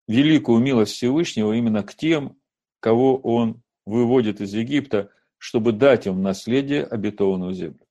великую 0.07 0.61
милость 0.61 0.93
Всевышнего 0.93 1.53
именно 1.55 1.83
к 1.83 1.93
тем, 1.95 2.39
кого 2.79 3.17
Он 3.17 3.63
выводит 3.85 4.41
из 4.41 4.55
Египта, 4.55 5.11
чтобы 5.37 5.73
дать 5.73 6.07
им 6.07 6.23
наследие 6.23 6.85
обетованную 6.85 7.53
землю. 7.53 7.85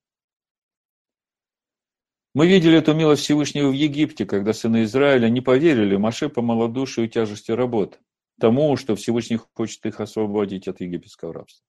Мы 2.34 2.48
видели 2.48 2.78
эту 2.78 2.94
милость 2.94 3.24
Всевышнего 3.24 3.70
в 3.70 3.74
Египте, 3.74 4.26
когда 4.26 4.54
сыны 4.54 4.84
Израиля 4.84 5.28
не 5.28 5.42
поверили 5.42 5.98
Маше 5.98 6.30
по 6.30 6.42
малодушию 6.42 7.06
и 7.06 7.10
тяжести 7.10 7.52
работы, 7.52 7.98
тому, 8.40 8.78
что 8.78 8.96
Всевышний 8.96 9.38
хочет 9.54 9.86
их 9.86 10.00
освободить 10.00 10.70
от 10.70 10.80
египетского 10.80 11.34
рабства. 11.34 11.66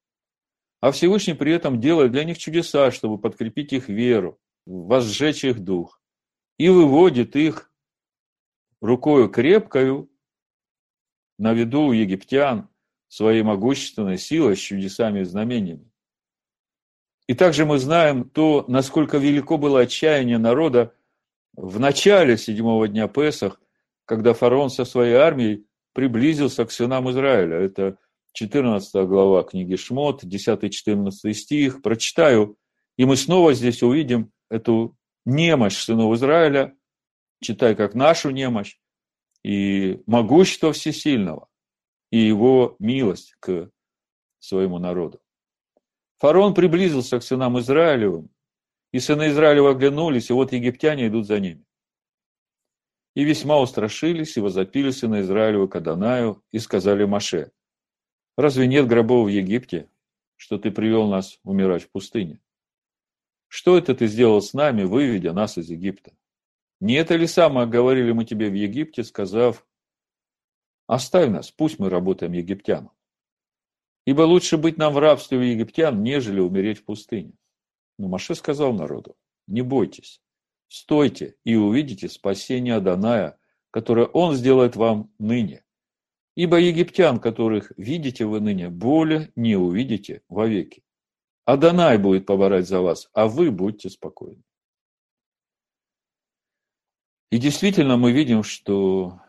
А 0.81 0.93
Всевышний 0.93 1.35
при 1.35 1.53
этом 1.53 1.81
делает 1.81 2.13
для 2.13 2.23
них 2.23 2.39
чудеса, 2.39 2.93
чтобы 2.93 3.19
подкрепить 3.19 3.73
их 3.73 3.89
веру, 3.89 4.39
возжечь 4.67 5.45
их 5.45 5.59
дух. 5.61 6.01
И 6.59 6.69
выводит 6.69 7.37
их 7.37 7.71
рукою 8.81 9.29
крепкою 9.29 10.11
на 11.39 11.53
виду 11.53 11.83
у 11.83 11.93
египтян 11.93 12.69
своей 13.09 13.43
могущественной 13.43 14.19
силой 14.19 14.57
с 14.57 14.61
чудесами 14.61 15.21
и 15.21 15.25
знамениями. 15.25 15.91
И 17.27 17.35
также 17.35 17.67
мы 17.67 17.79
знаем 17.79 18.29
то, 18.29 18.65
насколько 18.69 19.19
велико 19.19 19.59
было 19.59 19.81
отчаяние 19.81 20.39
народа 20.39 20.95
в 21.55 21.81
начале 21.81 22.37
седьмого 22.37 22.87
дня 22.89 23.09
Песах, 23.09 23.61
когда 24.05 24.33
фараон 24.33 24.71
со 24.71 24.85
своей 24.85 25.15
армией 25.15 25.67
приблизился 25.93 26.65
к 26.65 26.71
сынам 26.71 27.11
Израиля. 27.11 27.57
Это 27.57 27.99
14 28.33 29.07
глава 29.09 29.43
книги 29.43 29.77
Шмот, 29.77 30.23
10-14 30.23 31.33
стих, 31.33 31.83
прочитаю, 31.83 32.57
и 32.97 33.05
мы 33.05 33.17
снова 33.17 33.55
здесь 33.55 33.83
увидим 33.83 34.31
эту 34.51 34.97
немощь 35.27 35.77
сынов 35.77 36.15
Израиля, 36.15 36.75
читай 37.43 37.77
как 37.77 37.95
нашу 37.95 38.31
немощь, 38.31 38.79
и 39.43 40.03
могущество 40.07 40.73
всесильного, 40.73 41.49
и 42.11 42.19
его 42.19 42.77
милость 42.79 43.35
к 43.39 43.71
своему 44.39 44.79
народу. 44.79 45.21
Фарон 46.19 46.55
приблизился 46.55 47.19
к 47.19 47.23
сынам 47.23 47.59
Израилевым, 47.59 48.31
и 48.93 48.99
сыны 48.99 49.29
Израилева 49.29 49.73
оглянулись, 49.73 50.31
и 50.31 50.33
вот 50.33 50.53
египтяне 50.53 51.09
идут 51.09 51.27
за 51.27 51.39
ними. 51.39 51.65
И 53.15 53.25
весьма 53.25 53.61
устрашились, 53.61 54.37
и 54.37 54.41
возопили 54.41 54.91
сына 54.91 55.21
Израилева 55.21 55.67
к 55.67 55.77
Адонаю, 55.77 56.43
и 56.53 56.59
сказали 56.59 57.05
Маше, 57.05 57.53
Разве 58.37 58.67
нет 58.67 58.87
гробов 58.87 59.27
в 59.27 59.31
Египте, 59.31 59.89
что 60.37 60.59
ты 60.59 60.71
привел 60.71 61.09
нас 61.09 61.39
умирать 61.43 61.85
в 61.85 61.91
пустыне? 61.91 62.41
Что 63.49 63.79
это 63.79 63.95
ты 63.95 64.07
сделал 64.07 64.43
с 64.43 64.53
нами, 64.53 64.85
выведя 64.85 65.33
нас 65.33 65.59
из 65.59 65.71
Египта? 65.71 66.13
Не 66.81 66.95
это 66.95 67.17
ли 67.17 67.27
самое 67.27 67.67
говорили 67.67 68.13
мы 68.13 68.25
тебе 68.25 68.51
в 68.51 68.55
Египте, 68.55 69.03
сказав, 69.03 69.67
оставь 70.87 71.31
нас, 71.31 71.51
пусть 71.51 71.79
мы 71.79 71.89
работаем 71.89 72.33
египтянам. 72.33 72.93
Ибо 74.05 74.23
лучше 74.23 74.57
быть 74.57 74.77
нам 74.77 74.93
в 74.95 74.99
рабстве 74.99 75.39
у 75.39 75.41
египтян, 75.41 76.03
нежели 76.03 76.41
умереть 76.41 76.79
в 76.79 76.85
пустыне. 76.85 77.33
Но 77.99 78.09
Маше 78.09 78.35
сказал 78.35 78.73
народу, 78.73 79.17
не 79.47 79.63
бойтесь, 79.63 80.21
стойте 80.69 81.37
и 81.45 81.57
увидите 81.57 82.09
спасение 82.09 82.75
Аданая, 82.75 83.39
которое 83.71 84.07
он 84.07 84.35
сделает 84.35 84.77
вам 84.77 85.13
ныне. 85.19 85.65
Ибо 86.37 86.59
египтян, 86.59 87.19
которых 87.19 87.73
видите 87.77 88.27
вы 88.27 88.41
ныне, 88.41 88.69
более 88.69 89.33
не 89.35 89.57
увидите 89.57 90.23
вовеки. 90.29 90.85
Адонай 91.47 91.97
будет 91.97 92.27
поборать 92.27 92.67
за 92.67 92.81
вас, 92.81 93.09
а 93.13 93.29
вы 93.29 93.53
будьте 93.53 93.89
спокойны. 93.89 94.43
И 97.31 97.39
действительно 97.39 97.97
мы 97.97 98.11
видим, 98.11 98.43
что 98.43 99.21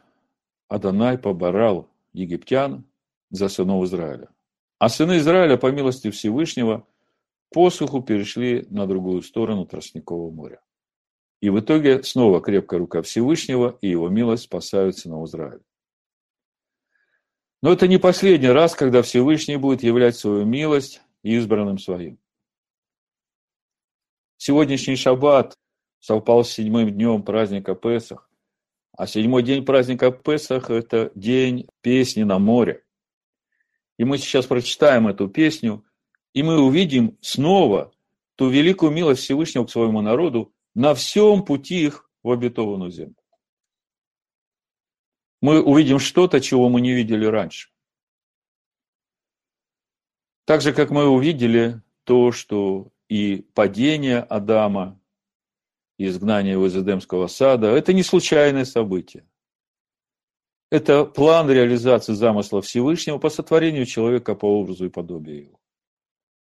Адонай 0.67 1.19
поборал 1.19 1.89
египтян 2.13 2.85
за 3.29 3.49
сынов 3.49 3.85
Израиля. 3.85 4.29
А 4.79 4.89
сыны 4.89 5.19
Израиля, 5.19 5.57
по 5.57 5.71
милости 5.71 6.09
Всевышнего, 6.09 6.87
посуху 7.51 8.01
перешли 8.01 8.65
на 8.71 8.87
другую 8.87 9.21
сторону 9.21 9.67
Тростникового 9.67 10.31
моря. 10.31 10.61
И 11.39 11.51
в 11.51 11.59
итоге 11.59 12.01
снова 12.01 12.41
крепкая 12.41 12.79
рука 12.79 13.03
Всевышнего 13.03 13.77
и 13.81 13.89
его 13.89 14.09
милость 14.09 14.43
спасают 14.43 14.97
сынов 14.97 15.27
Израиля. 15.29 15.61
Но 17.61 17.73
это 17.73 17.87
не 17.87 17.99
последний 17.99 18.49
раз, 18.49 18.73
когда 18.73 19.03
Всевышний 19.03 19.57
будет 19.57 19.83
являть 19.83 20.15
свою 20.15 20.45
милость 20.45 21.01
избранным 21.23 21.77
своим. 21.77 22.19
Сегодняшний 24.37 24.95
шаббат 24.95 25.57
совпал 25.99 26.43
с 26.43 26.51
седьмым 26.51 26.89
днем 26.91 27.23
праздника 27.23 27.75
Песах. 27.75 28.29
А 28.95 29.07
седьмой 29.07 29.43
день 29.43 29.65
праздника 29.65 30.11
Песах– 30.11 30.69
это 30.69 31.11
день 31.15 31.67
песни 31.81 32.23
на 32.23 32.39
море. 32.39 32.83
И 33.97 34.03
мы 34.03 34.17
сейчас 34.17 34.45
прочитаем 34.45 35.07
эту 35.07 35.27
песню, 35.27 35.83
и 36.33 36.43
мы 36.43 36.59
увидим 36.61 37.17
снова 37.21 37.91
ту 38.35 38.49
великую 38.49 38.91
милость 38.91 39.21
Всевышнего 39.21 39.65
к 39.65 39.71
своему 39.71 40.01
народу 40.01 40.53
на 40.75 40.93
всем 40.93 41.43
пути 41.43 41.85
их 41.85 42.09
в 42.21 42.31
обетованную 42.31 42.91
землю 42.91 43.15
мы 45.41 45.61
увидим 45.61 45.99
что-то, 45.99 46.41
чего 46.41 46.69
мы 46.69 46.81
не 46.81 46.93
видели 46.93 47.25
раньше. 47.25 47.69
Так 50.47 50.61
же, 50.61 50.71
как 50.71 50.91
мы 50.91 51.09
увидели 51.09 51.81
то, 52.05 52.31
что 52.31 52.87
и 53.09 53.45
падение 53.53 54.19
Адама, 54.19 54.97
изгнание 55.97 56.55
из 56.65 56.73
Эдемского 56.73 57.27
сада– 57.27 57.67
это 57.75 57.91
не 57.91 58.01
случайное 58.01 58.63
событие. 58.63 59.27
Это 60.71 61.03
план 61.03 61.51
реализации 61.51 62.13
замысла 62.13 62.61
Всевышнего 62.61 63.17
по 63.17 63.29
сотворению 63.29 63.85
человека 63.85 64.35
по 64.35 64.45
образу 64.45 64.85
и 64.85 64.89
подобию 64.89 65.47
его. 65.47 65.59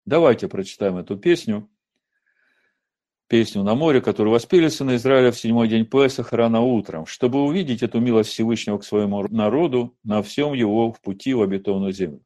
Давайте 0.04 0.46
прочитаем 0.46 0.98
эту 0.98 1.16
песню– 1.16 1.68
песню 3.26 3.64
на 3.64 3.74
море, 3.74 4.00
которую 4.00 4.34
воспели 4.34 4.68
сыны 4.68 4.94
Израиля 4.94 5.32
в 5.32 5.38
седьмой 5.38 5.66
день 5.66 5.84
Песаха 5.84 6.36
рано 6.36 6.60
утром, 6.60 7.06
чтобы 7.06 7.42
увидеть 7.42 7.82
эту 7.82 7.98
милость 7.98 8.30
Всевышнего 8.30 8.78
к 8.78 8.84
своему 8.84 9.26
народу 9.26 9.98
на 10.04 10.22
всем 10.22 10.52
его 10.52 10.92
в 10.92 11.00
пути 11.00 11.34
в 11.34 11.42
обетованную 11.42 11.92
землю. 11.92 12.25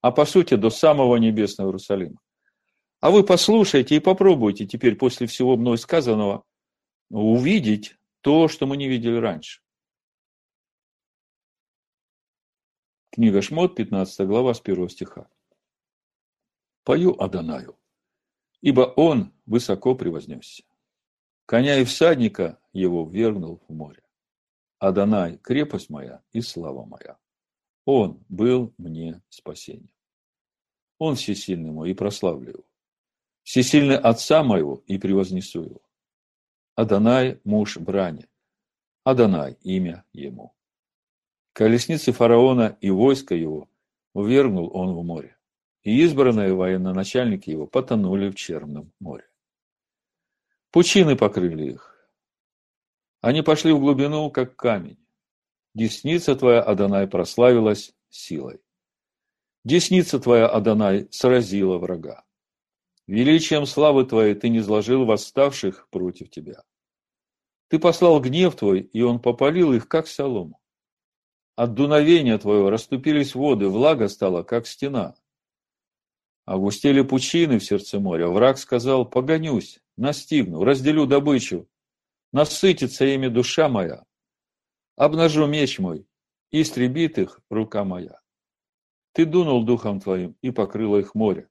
А 0.00 0.12
по 0.12 0.24
сути, 0.24 0.54
до 0.54 0.70
самого 0.70 1.16
небесного 1.16 1.68
Иерусалима. 1.68 2.18
А 3.00 3.10
вы 3.10 3.24
послушайте 3.24 3.96
и 3.96 4.00
попробуйте 4.00 4.66
теперь 4.66 4.96
после 4.96 5.26
всего 5.26 5.56
мной 5.56 5.78
сказанного 5.78 6.44
увидеть 7.10 7.96
то, 8.20 8.48
что 8.48 8.66
мы 8.66 8.76
не 8.76 8.88
видели 8.88 9.16
раньше. 9.16 9.60
Книга 13.10 13.42
Шмот, 13.42 13.74
15 13.74 14.26
глава, 14.26 14.54
с 14.54 14.60
1 14.60 14.88
стиха. 14.88 15.28
Пою 16.84 17.20
Адонаю 17.20 17.78
ибо 18.66 18.80
он 18.80 19.32
высоко 19.46 19.94
превознесся. 19.94 20.64
Коня 21.46 21.78
и 21.78 21.84
всадника 21.84 22.58
его 22.72 23.04
ввергнул 23.08 23.62
в 23.68 23.72
море. 23.72 24.02
Адонай– 24.78 25.38
крепость 25.42 25.88
моя 25.88 26.22
и 26.32 26.40
слава 26.40 26.84
моя. 26.84 27.16
Он 27.86 28.22
был 28.28 28.74
мне 28.76 29.22
спасением. 29.30 29.88
Он 30.98 31.14
всесильный 31.14 31.70
мой 31.70 31.92
и 31.92 31.94
прославлю 31.94 32.50
его. 32.50 32.64
Всесильный 33.42 33.96
отца 33.96 34.42
моего 34.42 34.82
и 34.86 34.98
превознесу 34.98 35.62
его. 35.62 35.80
Адонай– 36.74 37.40
муж 37.44 37.78
брани. 37.78 38.26
Адонай– 39.04 39.56
имя 39.62 40.04
ему. 40.12 40.54
Колесницы 41.54 42.12
фараона 42.12 42.76
и 42.82 42.90
войско 42.90 43.34
его 43.34 43.70
ввергнул 44.14 44.70
он 44.76 44.94
в 44.94 45.02
море 45.02 45.36
и 45.86 46.02
избранные 46.02 46.52
военачальники 46.52 47.48
его 47.48 47.68
потонули 47.68 48.28
в 48.28 48.34
Черном 48.34 48.92
море. 48.98 49.24
Пучины 50.72 51.16
покрыли 51.16 51.70
их. 51.74 52.10
Они 53.20 53.42
пошли 53.42 53.72
в 53.72 53.78
глубину, 53.78 54.28
как 54.32 54.56
камень. 54.56 54.98
Десница 55.76 56.34
твоя, 56.34 56.62
Адонай, 56.62 57.06
прославилась 57.06 57.92
силой. 58.08 58.60
Десница 59.62 60.18
твоя, 60.18 60.48
Адонай, 60.48 61.06
сразила 61.10 61.76
врага. 61.76 62.24
Величием 63.06 63.66
славы 63.66 64.06
твоей 64.06 64.34
ты 64.34 64.48
не 64.48 64.62
сложил 64.62 65.04
восставших 65.04 65.86
против 65.90 66.30
тебя. 66.30 66.62
Ты 67.68 67.78
послал 67.78 68.18
гнев 68.20 68.56
твой, 68.56 68.80
и 68.80 69.02
он 69.02 69.20
попалил 69.20 69.74
их, 69.74 69.86
как 69.86 70.06
солому. 70.06 70.58
От 71.56 71.74
дуновения 71.74 72.38
твоего 72.38 72.70
расступились 72.70 73.34
воды, 73.34 73.68
влага 73.68 74.08
стала, 74.08 74.44
как 74.44 74.66
стена. 74.66 75.14
Огустели 76.46 77.02
пучины 77.02 77.58
в 77.58 77.64
сердце 77.64 78.00
моря. 78.00 78.28
Враг 78.28 78.56
сказал, 78.56 79.04
погонюсь, 79.04 79.80
настигну, 79.98 80.64
разделю 80.64 81.04
добычу. 81.04 81.68
Насытится 82.32 83.04
ими 83.04 83.28
душа 83.28 83.68
моя. 83.68 84.06
Обнажу 84.96 85.46
меч 85.46 85.78
мой, 85.78 86.06
истребит 86.50 87.18
их 87.18 87.40
рука 87.50 87.84
моя. 87.84 88.18
Ты 89.12 89.26
дунул 89.26 89.62
духом 89.62 90.00
твоим 90.00 90.38
и 90.40 90.50
покрыло 90.50 90.96
их 90.96 91.14
море. 91.14 91.50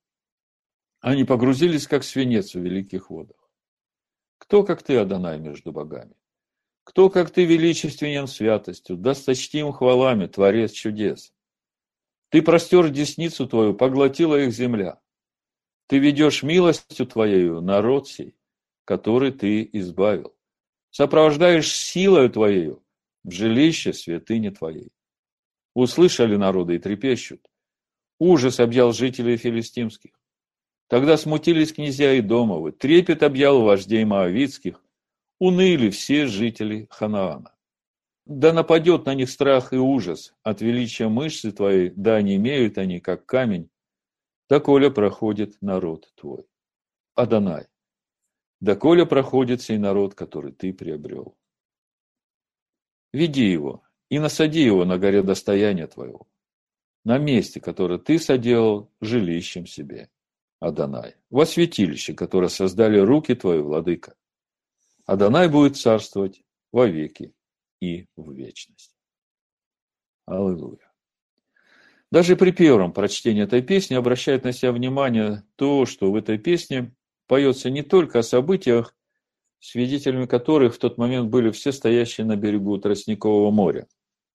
Они 1.00 1.26
погрузились, 1.26 1.88
как 1.88 2.04
свинец 2.04 2.56
в 2.56 2.60
великих 2.60 3.12
водах. 3.12 3.38
Кто, 4.40 4.64
как 4.64 4.82
ты, 4.82 4.98
Адонай, 4.98 5.40
между 5.40 5.72
богами? 5.72 6.16
Кто, 6.84 7.12
как 7.12 7.30
ты, 7.30 7.46
величественен 7.46 8.26
святостью, 8.26 8.98
досточтим 8.98 9.72
хвалами, 9.72 10.26
творец 10.26 10.72
чудес? 10.72 11.32
Ты 12.30 12.42
простер 12.42 12.90
десницу 12.90 13.48
твою, 13.48 13.76
поглотила 13.76 14.40
их 14.40 14.54
земля. 14.54 15.00
Ты 15.86 16.00
ведешь 16.00 16.42
милостью 16.42 17.06
твоею 17.06 17.62
народ 17.62 18.08
сей, 18.08 18.36
который 18.86 19.32
ты 19.32 19.70
избавил. 19.74 20.36
Сопровождаешь 20.90 21.72
силою 21.72 22.32
твоею 22.32 22.85
в 23.26 23.32
жилище 23.32 23.92
святыни 23.92 24.50
твоей. 24.50 24.92
Услышали 25.74 26.36
народы 26.36 26.76
и 26.76 26.80
трепещут. 26.80 27.46
Ужас 28.20 28.60
объял 28.60 28.94
жителей 28.94 29.36
филистимских. 29.36 30.12
Тогда 30.88 31.18
смутились 31.18 31.74
князья 31.74 32.14
и 32.14 32.22
домовы, 32.22 32.72
трепет 32.72 33.24
объял 33.24 33.62
вождей 33.62 34.06
моавицких, 34.06 34.82
уныли 35.40 35.90
все 35.90 36.28
жители 36.28 36.88
Ханаана. 36.92 37.56
Да 38.28 38.54
нападет 38.54 39.06
на 39.06 39.16
них 39.16 39.30
страх 39.30 39.74
и 39.74 39.78
ужас 39.78 40.34
от 40.44 40.62
величия 40.62 41.08
мышцы 41.08 41.52
твоей, 41.52 41.92
да 41.96 42.22
не 42.22 42.36
имеют 42.36 42.78
они, 42.78 43.00
как 43.00 43.26
камень, 43.26 43.70
доколе 44.48 44.92
проходит 44.92 45.58
народ 45.62 46.12
твой. 46.16 46.46
Адонай, 47.16 47.66
доколе 48.62 49.06
проходит 49.06 49.62
сей 49.62 49.80
народ, 49.80 50.14
который 50.14 50.52
ты 50.52 50.74
приобрел. 50.74 51.36
Веди 53.16 53.50
его 53.50 53.82
и 54.10 54.20
насади 54.20 54.62
его 54.62 54.84
на 54.84 54.98
горе 54.98 55.24
достояния 55.24 55.88
твоего, 55.88 56.28
на 57.06 57.18
месте, 57.18 57.62
которое 57.62 57.98
ты 57.98 58.20
соделал 58.20 58.92
жилищем 59.00 59.66
себе, 59.66 60.10
Адонай, 60.60 61.16
во 61.30 61.46
святилище, 61.46 62.14
которое 62.14 62.50
создали 62.50 63.00
руки 63.00 63.34
твои, 63.34 63.60
владыка. 63.62 64.16
Адонай 65.06 65.48
будет 65.48 65.78
царствовать 65.78 66.44
вовеки 66.74 67.34
и 67.80 68.10
в 68.18 68.34
вечность. 68.34 68.98
Аллилуйя. 70.26 70.92
Даже 72.12 72.36
при 72.36 72.52
первом 72.52 72.92
прочтении 72.92 73.44
этой 73.44 73.62
песни 73.62 73.96
обращает 73.96 74.44
на 74.44 74.52
себя 74.52 74.74
внимание 74.74 75.46
то, 75.56 75.86
что 75.86 76.12
в 76.12 76.18
этой 76.18 76.38
песне 76.38 76.94
поется 77.28 77.70
не 77.70 77.82
только 77.82 78.20
о 78.20 78.24
событиях, 78.24 78.94
свидетелями 79.66 80.26
которых 80.26 80.76
в 80.76 80.78
тот 80.78 80.98
момент 80.98 81.30
были 81.30 81.52
все 81.52 81.72
стоящие 81.72 82.26
на 82.26 82.36
берегу 82.36 82.78
Тростникового 82.78 83.52
моря, 83.52 83.88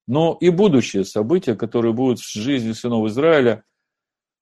но 0.07 0.37
и 0.41 0.51
будущие 0.51 1.05
события, 1.05 1.55
которые 1.55 1.93
будут 1.93 2.19
в 2.19 2.33
жизни 2.33 2.73
сынов 2.73 3.07
Израиля 3.09 3.65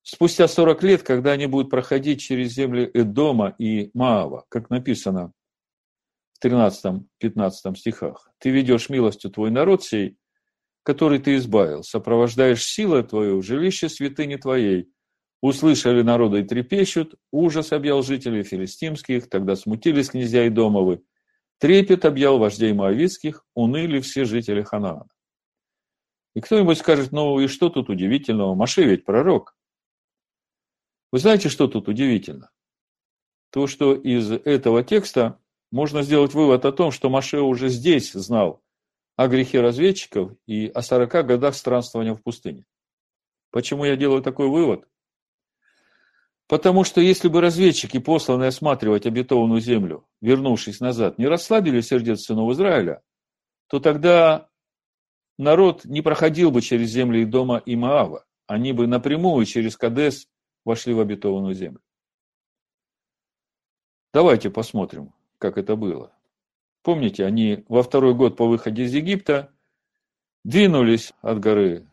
спустя 0.03 0.49
40 0.49 0.83
лет, 0.83 1.03
когда 1.03 1.33
они 1.33 1.47
будут 1.47 1.71
проходить 1.71 2.21
через 2.23 2.53
земли 2.53 2.91
Эдома 2.95 3.55
и 3.59 3.91
Маава, 3.93 4.47
как 4.49 4.71
написано 4.71 5.33
в 6.33 6.45
13-15 6.45 7.05
стихах. 7.77 8.31
«Ты 8.39 8.51
ведешь 8.51 8.89
милостью 8.89 9.31
твой 9.31 9.51
народ 9.51 9.85
сей, 9.85 10.17
который 10.85 11.19
ты 11.19 11.37
избавил, 11.37 11.83
сопровождаешь 11.83 12.65
силой 12.65 13.03
твою 13.03 13.41
в 13.41 13.45
жилище 13.45 13.91
святыни 13.91 14.37
твоей. 14.37 14.89
Услышали 15.41 16.03
народы 16.03 16.41
и 16.41 16.45
трепещут, 16.45 17.15
ужас 17.31 17.73
объял 17.73 18.03
жителей 18.03 18.43
филистимских, 18.43 19.29
тогда 19.29 19.55
смутились 19.55 20.11
князья 20.11 20.47
и 20.47 20.51
домовы. 20.51 21.03
Трепет 21.59 22.05
объял 22.05 22.39
вождей 22.39 22.73
моавицких, 22.73 23.45
уныли 23.55 24.01
все 24.01 24.25
жители 24.25 24.63
Ханаана. 24.63 25.09
И 26.35 26.41
кто-нибудь 26.41 26.79
скажет, 26.79 27.13
ну 27.13 27.39
и 27.41 27.47
что 27.47 27.69
тут 27.69 27.89
удивительного? 27.89 28.55
Маше 28.55 28.85
ведь 28.85 29.05
пророк. 29.05 29.57
Вы 31.13 31.21
знаете, 31.21 31.49
что 31.49 31.69
тут 31.69 31.89
удивительно? 31.89 32.51
То, 33.51 33.67
что 33.67 33.95
из 33.95 34.31
этого 34.31 34.85
текста 34.85 35.41
можно 35.71 36.03
сделать 36.03 36.35
вывод 36.35 36.65
о 36.65 36.73
том, 36.73 36.91
что 36.91 37.11
Маше 37.11 37.41
уже 37.41 37.69
здесь 37.69 38.13
знал 38.13 38.63
о 39.17 39.27
грехе 39.27 39.61
разведчиков 39.61 40.33
и 40.47 40.67
о 40.69 40.83
40 40.83 41.27
годах 41.27 41.55
странствования 41.55 42.15
в 42.15 42.23
пустыне. 42.23 42.67
Почему 43.51 43.85
я 43.85 43.97
делаю 43.97 44.23
такой 44.23 44.49
вывод? 44.49 44.87
Потому 46.49 46.83
что 46.83 47.03
если 47.03 47.29
бы 47.29 47.43
разведчики, 47.43 47.99
посланные 47.99 48.49
осматривать 48.49 49.05
обетованную 49.05 49.61
землю, 49.61 50.09
вернувшись 50.23 50.81
назад, 50.81 51.19
не 51.19 51.27
расслабили 51.27 51.83
сердец 51.83 52.23
сынов 52.23 52.51
Израиля, 52.53 53.03
то 53.69 53.81
тогда 53.81 54.49
народ 55.37 55.85
не 55.85 56.01
проходил 56.01 56.51
бы 56.51 56.63
через 56.63 56.89
земли 56.89 57.27
дома 57.27 57.59
и 57.59 57.77
Маава. 57.77 58.25
Они 58.47 58.73
бы 58.73 58.87
напрямую 58.87 59.45
через 59.45 59.77
Кадес 59.77 60.27
вошли 60.65 60.95
в 60.95 61.01
обетованную 61.01 61.53
землю. 61.53 61.83
Давайте 64.15 64.49
посмотрим, 64.49 65.13
как 65.37 65.59
это 65.59 65.77
было. 65.77 66.15
Помните, 66.83 67.27
они 67.27 67.65
во 67.69 67.83
второй 67.83 68.15
год 68.15 68.39
по 68.39 68.47
выходе 68.47 68.85
из 68.85 68.95
Египта 68.95 69.53
двинулись 70.45 71.13
от 71.21 71.41
горы 71.41 71.87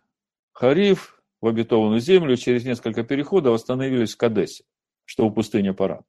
Хариф 0.54 1.15
в 1.42 1.48
обетованную 1.48 2.00
землю, 2.00 2.38
через 2.38 2.66
несколько 2.66 3.04
переходов 3.04 3.56
остановились 3.56 4.14
в 4.14 4.18
Кадесе, 4.18 4.64
что 5.06 5.28
в 5.28 5.34
пустыне 5.34 5.74
Паран. 5.74 6.04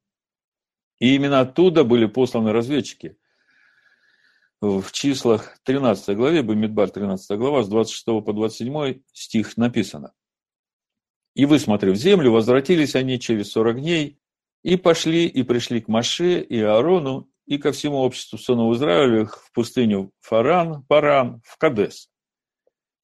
И 0.99 1.15
именно 1.15 1.41
оттуда 1.41 1.85
были 1.85 2.07
посланы 2.07 2.53
разведчики. 2.53 3.17
В 4.61 4.91
числах 4.93 5.59
13 5.65 6.17
главе, 6.17 6.43
Бамидбар 6.43 6.91
13 6.91 7.39
глава, 7.39 7.63
с 7.63 7.69
26 7.69 8.25
по 8.25 8.33
27 8.33 9.03
стих 9.13 9.57
написано. 9.59 10.15
«И 11.35 11.45
высмотрев 11.45 11.97
землю, 11.97 12.33
возвратились 12.33 12.95
они 12.95 13.21
через 13.21 13.51
40 13.53 13.81
дней 13.81 14.19
и 14.63 14.77
пошли 14.77 15.27
и 15.27 15.43
пришли 15.43 15.83
к 15.83 15.89
Маше 15.89 16.41
и 16.41 16.61
Аарону 16.61 17.31
и 17.45 17.59
ко 17.59 17.73
всему 17.73 17.99
обществу 17.99 18.39
сынов 18.39 18.75
Израилевых 18.75 19.45
в 19.45 19.53
пустыню 19.53 20.11
Фаран, 20.21 20.83
Паран, 20.85 21.43
в 21.45 21.59
Кадес. 21.59 22.11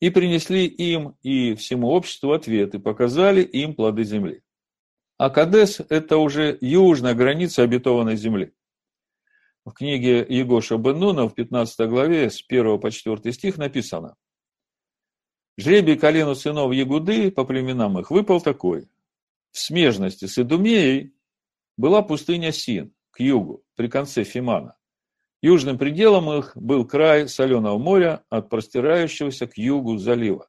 И 0.02 0.10
принесли 0.10 0.66
им 0.66 1.16
и 1.22 1.54
всему 1.54 1.90
обществу 1.90 2.32
ответ, 2.32 2.74
и 2.74 2.80
показали 2.80 3.40
им 3.40 3.72
плоды 3.72 4.02
земли. 4.02 4.42
А 5.16 5.30
Кадес– 5.30 5.80
это 5.90 6.16
уже 6.18 6.58
южная 6.60 7.14
граница 7.14 7.62
обетованной 7.62 8.16
земли. 8.16 8.52
В 9.64 9.70
книге 9.70 10.26
Егоша 10.28 10.76
Беннуна 10.76 11.28
в 11.28 11.34
15 11.36 11.88
главе 11.88 12.30
с 12.30 12.44
1 12.44 12.80
по 12.80 12.90
4 12.90 13.32
стих 13.32 13.58
написано 13.58 14.16
«Жребий 15.56 15.96
колену 15.96 16.34
сынов 16.34 16.72
Ягуды 16.72 17.30
по 17.30 17.44
племенам 17.44 18.00
их 18.00 18.10
выпал 18.10 18.40
такой. 18.40 18.88
В 19.52 19.58
смежности 19.60 20.24
с 20.24 20.36
Идумеей 20.36 21.14
была 21.76 22.02
пустыня 22.02 22.50
Син, 22.50 22.92
к 23.12 23.20
югу, 23.20 23.62
при 23.76 23.86
конце 23.86 24.24
Фимана. 24.24 24.76
Южным 25.42 25.76
пределом 25.76 26.30
их 26.30 26.56
был 26.56 26.86
край 26.86 27.28
соленого 27.28 27.76
моря 27.76 28.22
от 28.30 28.48
простирающегося 28.48 29.48
к 29.48 29.58
югу 29.58 29.98
залива. 29.98 30.48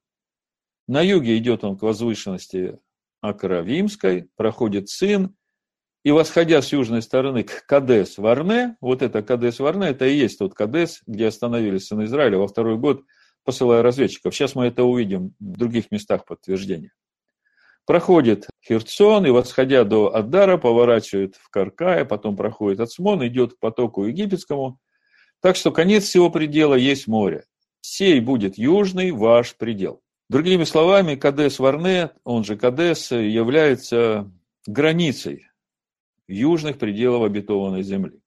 На 0.88 1.01
юге 1.01 1.36
идет 1.38 1.63
он 1.63 1.77
к 1.77 1.82
возвышенности 1.82 2.77
Акравимской, 3.19 4.29
проходит 4.36 4.89
Цин, 4.89 5.36
и 6.03 6.12
восходя 6.12 6.62
с 6.62 6.71
южной 6.71 7.01
стороны 7.01 7.43
к 7.43 7.65
Кадес-Варне, 7.65 8.75
вот 8.82 9.01
это 9.01 9.23
Кадес-Варне, 9.23 9.88
это 9.88 10.06
и 10.06 10.15
есть 10.15 10.38
тот 10.38 10.53
Кадес, 10.53 11.01
где 11.08 11.27
остановились 11.27 11.88
сыны 11.88 12.03
Израиля 12.03 12.38
во 12.38 12.47
второй 12.47 12.77
год, 12.77 13.01
посылая 13.43 13.82
разведчиков. 13.82 14.36
Сейчас 14.36 14.53
мы 14.53 14.67
это 14.67 14.84
увидим 14.84 15.34
в 15.39 15.58
других 15.58 15.89
местах 15.89 16.25
подтверждения 16.25 16.91
проходит 17.86 18.48
Херцон 18.65 19.26
и, 19.26 19.30
восходя 19.30 19.84
до 19.84 20.15
Аддара, 20.15 20.58
поворачивает 20.58 21.36
в 21.36 21.50
Каркая, 21.50 22.06
потом 22.06 22.36
проходит 22.36 22.80
Ацмон, 22.80 23.26
идет 23.28 23.54
к 23.54 23.60
потоку 23.60 24.06
египетскому. 24.06 24.80
Так 25.41 25.56
что 25.56 25.72
конец 25.72 26.06
всего 26.06 26.30
предела 26.30 26.76
есть 26.76 27.08
море. 27.08 27.46
Сей 27.82 28.19
будет 28.22 28.58
южный 28.58 29.12
ваш 29.12 29.56
предел. 29.56 30.02
Другими 30.30 30.63
словами, 30.63 31.15
Кадес 31.15 31.60
Варне, 31.60 32.12
он 32.24 32.43
же 32.43 32.56
Кадес, 32.56 33.12
является 33.12 34.32
границей 34.65 35.48
южных 36.28 36.80
пределов 36.80 37.24
обетованной 37.24 37.84
земли. 37.84 38.22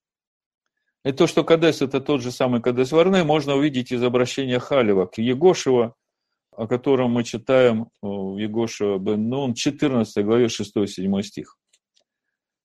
И 1.04 1.12
то, 1.12 1.26
что 1.26 1.44
Кадес– 1.44 1.80
это 1.82 2.00
тот 2.00 2.20
же 2.20 2.30
самый 2.30 2.60
Кадес 2.60 2.92
Варне, 2.92 3.24
можно 3.24 3.54
увидеть 3.54 3.92
из 3.92 4.02
обращения 4.02 4.58
Халева 4.58 5.06
к 5.06 5.18
Егошева, 5.18 5.94
о 6.56 6.66
котором 6.66 7.12
мы 7.12 7.24
читаем 7.24 7.90
в 8.02 8.36
Егоша 8.38 8.98
бен 8.98 9.28
Нун, 9.28 9.54
14 9.54 10.24
главе 10.24 10.46
6-7 10.46 11.22
стих. 11.22 11.58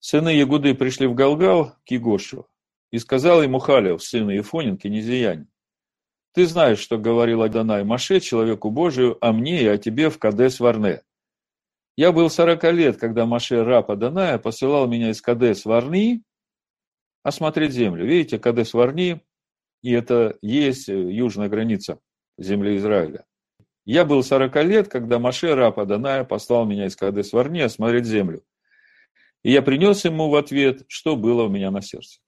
Сыны 0.00 0.30
Ягуды 0.30 0.74
пришли 0.74 1.06
в 1.06 1.14
Галгал 1.14 1.76
к 1.86 1.90
Егошу 1.90 2.48
И 2.90 2.98
сказал 2.98 3.42
ему 3.42 3.60
Халев, 3.60 4.02
сын 4.02 4.28
Ефонин, 4.30 4.76
князиянин, 4.76 5.48
ты 6.34 6.46
знаешь, 6.46 6.78
что 6.78 6.98
говорил 6.98 7.42
Адонай 7.42 7.84
Маше, 7.84 8.18
человеку 8.20 8.70
Божию, 8.70 9.18
о 9.20 9.32
мне 9.32 9.62
и 9.62 9.66
о 9.66 9.76
тебе 9.76 10.08
в 10.08 10.18
Кадес 10.18 10.60
Варне. 10.60 11.02
Я 11.94 12.10
был 12.10 12.30
сорока 12.30 12.70
лет, 12.70 12.96
когда 12.96 13.26
Маше, 13.26 13.62
раб 13.64 13.90
Адоная, 13.90 14.38
посылал 14.38 14.88
меня 14.88 15.10
из 15.10 15.20
Кадес 15.20 15.66
Варни 15.66 16.22
осмотреть 17.22 17.72
землю. 17.72 18.06
Видите, 18.06 18.38
Кадес 18.38 18.72
Варни, 18.72 19.20
и 19.82 19.92
это 19.92 20.38
есть 20.40 20.88
южная 20.88 21.50
граница 21.50 22.00
земли 22.38 22.76
Израиля. 22.78 23.26
Я 23.84 24.04
был 24.04 24.22
сорока 24.22 24.62
лет, 24.62 24.88
когда 24.88 25.18
Маше, 25.18 25.54
раб 25.54 25.78
Адоная, 25.78 26.24
послал 26.24 26.64
меня 26.66 26.86
из 26.86 26.96
Кадес 26.96 27.32
Варни 27.32 27.60
осмотреть 27.60 28.06
землю. 28.06 28.44
И 29.42 29.50
я 29.50 29.60
принес 29.60 30.04
ему 30.04 30.28
в 30.28 30.36
ответ, 30.36 30.84
что 30.86 31.16
было 31.16 31.44
у 31.44 31.48
меня 31.48 31.70
на 31.70 31.82
сердце. 31.82 32.20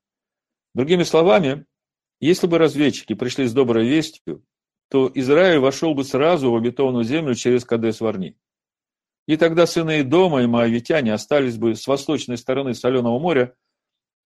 Другими 0.75 1.05
словами, 1.05 1.65
если 2.21 2.49
бы 2.49 2.59
разведчики 2.59 3.15
пришли 3.15 3.47
с 3.47 3.53
доброй 3.53 3.87
вестью, 3.87 4.45
то 4.91 5.11
Израиль 5.15 5.59
вошел 5.59 5.95
бы 5.95 6.05
сразу 6.05 6.51
в 6.51 6.57
обетованную 6.57 7.05
землю 7.05 7.35
через 7.35 7.65
Кадес 7.65 8.01
Варни. 8.01 8.37
И 9.27 9.37
тогда 9.37 9.67
сыны 9.67 10.03
дома 10.03 10.43
и 10.43 10.47
моавитяне 10.47 11.15
остались 11.15 11.57
бы 11.57 11.77
с 11.77 11.87
восточной 11.87 12.37
стороны 12.37 12.75
Соленого 12.75 13.19
моря, 13.19 13.55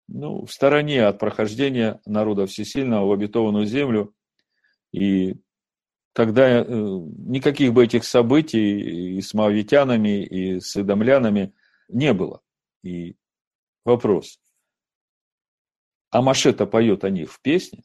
ну, 0.07 0.45
в 0.45 0.51
стороне 0.51 1.05
от 1.05 1.17
прохождения 1.17 1.99
народа 2.05 2.45
Всесильного 2.45 3.07
в 3.07 3.11
обетованную 3.13 3.65
землю. 3.65 4.13
И 4.91 5.35
тогда 6.13 6.61
э, 6.61 6.63
никаких 6.65 7.73
бы 7.73 7.83
этих 7.83 8.05
событий 8.05 9.17
и 9.17 9.21
с 9.21 9.33
моавитянами, 9.33 10.23
и 10.23 10.59
с 10.59 10.77
идомлянами 10.77 11.53
не 11.89 12.13
было. 12.13 12.41
И 12.83 13.15
вопрос, 13.85 14.39
а 16.11 16.21
Машета 16.21 16.65
поет 16.65 17.03
о 17.03 17.09
них 17.09 17.31
в 17.31 17.41
песне, 17.41 17.83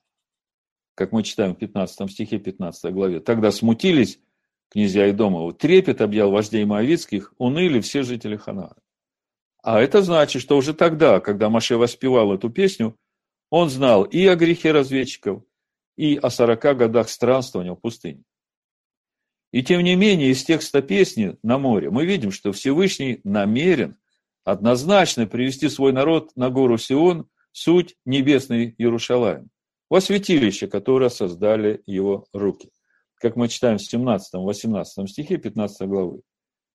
как 0.95 1.13
мы 1.13 1.23
читаем 1.23 1.55
в 1.55 1.59
15 1.59 2.11
стихе 2.11 2.39
15 2.39 2.93
главе. 2.93 3.21
Тогда 3.21 3.51
смутились 3.51 4.21
князья 4.71 5.07
и 5.07 5.13
дома, 5.13 5.53
трепет 5.55 6.01
объял 6.01 6.31
вождей 6.31 6.65
Моавицких, 6.65 7.33
уныли 7.39 7.81
все 7.81 8.03
жители 8.03 8.37
Ханара. 8.37 8.77
А 9.63 9.81
это 9.81 10.03
значит, 10.03 10.43
что 10.43 10.57
уже 10.57 10.75
тогда, 10.75 11.21
когда 11.21 11.49
Маше 11.49 11.77
воспевал 11.77 12.33
эту 12.33 12.51
песню, 12.51 12.97
он 13.51 13.71
знал 13.71 14.05
и 14.05 14.27
о 14.27 14.37
грехе 14.37 14.73
разведчиков, 14.73 15.43
и 15.99 16.17
о 16.17 16.31
сорока 16.31 16.75
годах 16.75 17.09
странствования 17.09 17.73
в 17.73 17.81
пустыне. 17.81 18.23
И 19.51 19.65
тем 19.65 19.83
не 19.83 19.97
менее, 19.97 20.31
из 20.31 20.45
текста 20.45 20.81
песни 20.81 21.37
на 21.43 21.59
море 21.59 21.91
мы 21.91 22.07
видим, 22.07 22.31
что 22.31 22.53
Всевышний 22.53 23.21
намерен 23.25 23.97
однозначно 24.45 25.27
привести 25.27 25.69
свой 25.69 25.93
народ 25.93 26.31
на 26.37 26.51
гору 26.51 26.79
Сион– 26.79 27.29
суть 27.53 27.97
небесный 28.05 28.75
Иерушалаем, 28.79 29.51
во 29.91 30.01
святилище, 30.01 30.69
которое 30.69 31.11
создали 31.11 31.83
его 31.87 32.27
руки. 32.33 32.71
Как 33.17 33.35
мы 33.35 33.49
читаем 33.49 33.79
в 33.79 33.93
17-18 33.93 34.85
стихе 35.09 35.39
15 35.39 35.89
главы. 35.89 36.21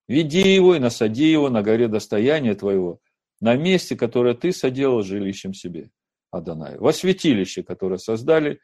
«Веди 0.10 0.54
его 0.54 0.76
и 0.76 0.80
насади 0.80 1.32
его 1.32 1.50
на 1.50 1.62
горе 1.62 1.88
достояния 1.88 2.56
твоего, 2.56 3.00
на 3.40 3.56
месте, 3.56 3.96
которое 3.96 4.34
ты 4.34 4.52
соделал 4.52 5.02
жилищем 5.04 5.54
себе, 5.54 5.92
Адонай, 6.32 6.78
во 6.78 6.92
святилище, 6.92 7.64
которое 7.64 7.98
создали 7.98 8.60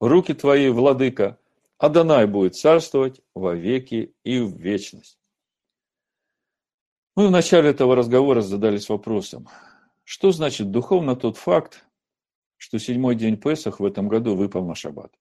руки 0.00 0.34
твои, 0.34 0.70
владыка, 0.70 1.38
Адонай 1.78 2.26
будет 2.26 2.56
царствовать 2.56 3.20
во 3.34 3.54
веки 3.54 4.14
и 4.24 4.40
в 4.40 4.56
вечность. 4.56 5.18
Мы 7.16 7.28
в 7.28 7.30
начале 7.30 7.70
этого 7.70 7.96
разговора 7.96 8.40
задались 8.40 8.88
вопросом, 8.88 9.48
что 10.04 10.32
значит 10.32 10.70
духовно 10.70 11.16
тот 11.16 11.36
факт, 11.36 11.86
что 12.56 12.78
седьмой 12.78 13.14
день 13.14 13.36
Песах 13.36 13.80
в 13.80 13.84
этом 13.84 14.08
году 14.08 14.36
выпал 14.36 14.66
на 14.66 14.74
шаббат? 14.74 15.12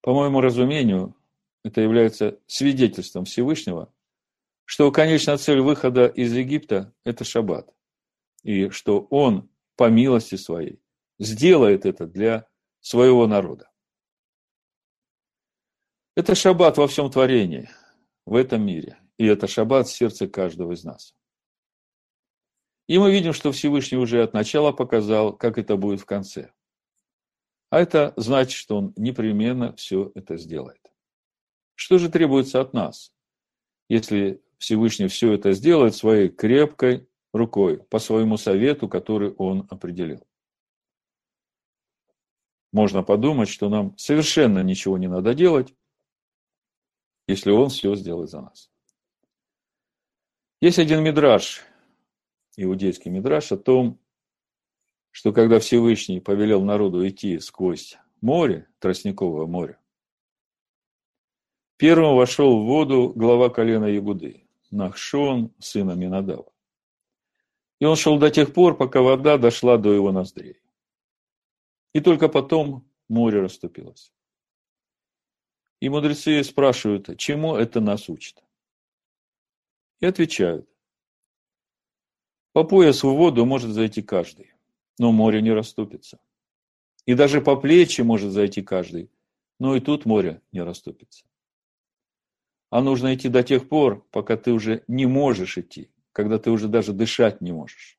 По 0.00 0.12
моему 0.12 0.40
разумению, 0.40 1.14
это 1.64 1.80
является 1.80 2.40
свидетельством 2.46 3.24
Всевышнего, 3.24 3.92
что 4.64 4.90
конечная 4.90 5.36
цель 5.36 5.60
выхода 5.60 6.06
из 6.06 6.32
Египта– 6.32 6.92
это 7.04 7.24
шаббат, 7.24 7.72
и 8.42 8.68
что 8.70 9.00
Он, 9.10 9.48
по 9.76 9.88
милости 9.88 10.36
своей, 10.36 10.80
сделает 11.18 11.86
это 11.86 12.06
для 12.06 12.46
своего 12.80 13.26
народа. 13.26 13.70
Это 16.14 16.34
шаббат 16.34 16.76
во 16.76 16.88
всем 16.88 17.10
творении, 17.10 17.70
в 18.26 18.36
этом 18.36 18.64
мире, 18.64 18.98
и 19.16 19.26
это 19.26 19.46
шаббат 19.46 19.88
в 19.88 19.92
сердце 19.92 20.28
каждого 20.28 20.72
из 20.72 20.84
нас. 20.84 21.14
И 22.86 22.98
мы 22.98 23.10
видим, 23.10 23.32
что 23.32 23.52
Всевышний 23.52 23.96
уже 23.96 24.22
от 24.22 24.34
начала 24.34 24.72
показал, 24.72 25.34
как 25.34 25.56
это 25.56 25.76
будет 25.76 26.00
в 26.00 26.04
конце. 26.04 26.52
А 27.70 27.80
это 27.80 28.12
значит, 28.16 28.52
что 28.52 28.76
он 28.76 28.92
непременно 28.96 29.74
все 29.76 30.12
это 30.14 30.36
сделает. 30.36 30.92
Что 31.74 31.96
же 31.96 32.10
требуется 32.10 32.60
от 32.60 32.74
нас, 32.74 33.14
если 33.88 34.42
Всевышний 34.58 35.08
все 35.08 35.32
это 35.32 35.52
сделает 35.52 35.94
своей 35.96 36.28
крепкой 36.28 37.08
рукой, 37.32 37.78
по 37.84 37.98
своему 37.98 38.36
совету, 38.36 38.88
который 38.88 39.32
он 39.32 39.66
определил? 39.70 40.26
Можно 42.72 43.02
подумать, 43.02 43.50
что 43.50 43.68
нам 43.68 43.96
совершенно 43.98 44.60
ничего 44.62 44.96
не 44.96 45.06
надо 45.06 45.34
делать, 45.34 45.74
если 47.28 47.50
он 47.50 47.68
все 47.68 47.94
сделает 47.94 48.30
за 48.30 48.40
нас. 48.40 48.70
Есть 50.60 50.78
один 50.78 51.02
мидраж, 51.02 51.62
иудейский 52.56 53.10
мидраш 53.10 53.52
о 53.52 53.58
том, 53.58 53.98
что 55.10 55.32
когда 55.32 55.58
Всевышний 55.58 56.20
повелел 56.20 56.62
народу 56.64 57.06
идти 57.06 57.38
сквозь 57.40 57.98
море, 58.22 58.68
Тростниковое 58.78 59.46
море, 59.46 59.78
первым 61.76 62.16
вошел 62.16 62.58
в 62.58 62.64
воду 62.64 63.12
глава 63.14 63.50
колена 63.50 63.86
Ягуды, 63.86 64.46
Нахшон, 64.70 65.52
сына 65.58 65.92
Минадава. 65.92 66.50
И 67.80 67.84
он 67.84 67.96
шел 67.96 68.18
до 68.18 68.30
тех 68.30 68.54
пор, 68.54 68.76
пока 68.76 69.02
вода 69.02 69.36
дошла 69.36 69.76
до 69.76 69.92
его 69.92 70.12
ноздрей. 70.12 70.62
И 71.92 72.00
только 72.00 72.28
потом 72.28 72.88
море 73.08 73.40
расступилось. 73.40 74.12
И 75.80 75.88
мудрецы 75.88 76.42
спрашивают, 76.44 77.16
чему 77.18 77.56
это 77.56 77.80
нас 77.80 78.08
учит? 78.08 78.42
И 80.00 80.06
отвечают, 80.06 80.68
по 82.52 82.64
пояс 82.64 83.02
в 83.02 83.08
воду 83.08 83.46
может 83.46 83.70
зайти 83.70 84.02
каждый, 84.02 84.52
но 84.98 85.10
море 85.10 85.40
не 85.40 85.52
расступится. 85.52 86.20
И 87.06 87.14
даже 87.14 87.40
по 87.40 87.56
плечи 87.56 88.02
может 88.02 88.32
зайти 88.32 88.62
каждый, 88.62 89.10
но 89.58 89.74
и 89.74 89.80
тут 89.80 90.04
море 90.04 90.42
не 90.52 90.62
расступится. 90.62 91.24
А 92.70 92.82
нужно 92.82 93.14
идти 93.14 93.28
до 93.28 93.42
тех 93.42 93.68
пор, 93.68 94.06
пока 94.10 94.36
ты 94.36 94.52
уже 94.52 94.84
не 94.86 95.06
можешь 95.06 95.58
идти, 95.58 95.90
когда 96.12 96.38
ты 96.38 96.50
уже 96.50 96.68
даже 96.68 96.92
дышать 96.92 97.40
не 97.40 97.52
можешь. 97.52 97.98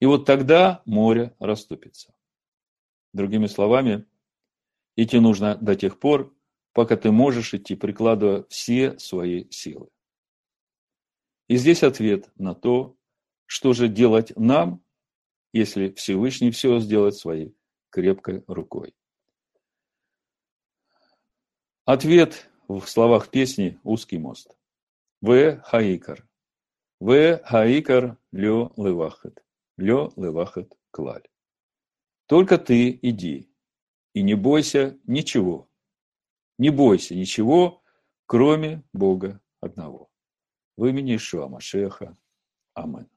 И 0.00 0.06
вот 0.06 0.26
тогда 0.26 0.82
море 0.86 1.34
расступится. 1.38 2.15
Другими 3.16 3.46
словами, 3.46 4.04
идти 4.94 5.18
нужно 5.20 5.56
до 5.56 5.74
тех 5.74 5.98
пор, 5.98 6.36
пока 6.74 6.98
ты 6.98 7.10
можешь 7.10 7.54
идти, 7.54 7.74
прикладывая 7.74 8.44
все 8.50 8.98
свои 8.98 9.48
силы. 9.48 9.88
И 11.48 11.56
здесь 11.56 11.82
ответ 11.82 12.30
на 12.36 12.54
то, 12.54 12.94
что 13.46 13.72
же 13.72 13.88
делать 13.88 14.36
нам, 14.36 14.84
если 15.54 15.92
Всевышний 15.92 16.50
все 16.50 16.78
сделает 16.78 17.14
своей 17.14 17.56
крепкой 17.88 18.44
рукой? 18.48 18.94
Ответ 21.86 22.50
в 22.68 22.84
словах 22.84 23.30
песни 23.30 23.80
«Узкий 23.82 24.18
мост». 24.18 24.54
В 25.22 25.58
хаикар. 25.62 26.28
В 27.00 27.38
хаикар 27.44 28.18
лё 28.32 28.72
левахет. 28.76 29.42
Лё 29.78 30.12
левахет 30.16 30.76
клаль. 30.90 31.26
Только 32.26 32.58
ты 32.58 32.98
иди 33.02 33.48
и 34.12 34.22
не 34.22 34.34
бойся 34.34 34.98
ничего. 35.04 35.70
Не 36.58 36.70
бойся 36.70 37.14
ничего, 37.14 37.82
кроме 38.26 38.82
Бога 38.92 39.40
одного. 39.60 40.10
В 40.76 40.86
имени 40.86 41.16
Ишуа 41.16 41.48
Машеха. 41.48 42.16
Амин. 42.74 43.08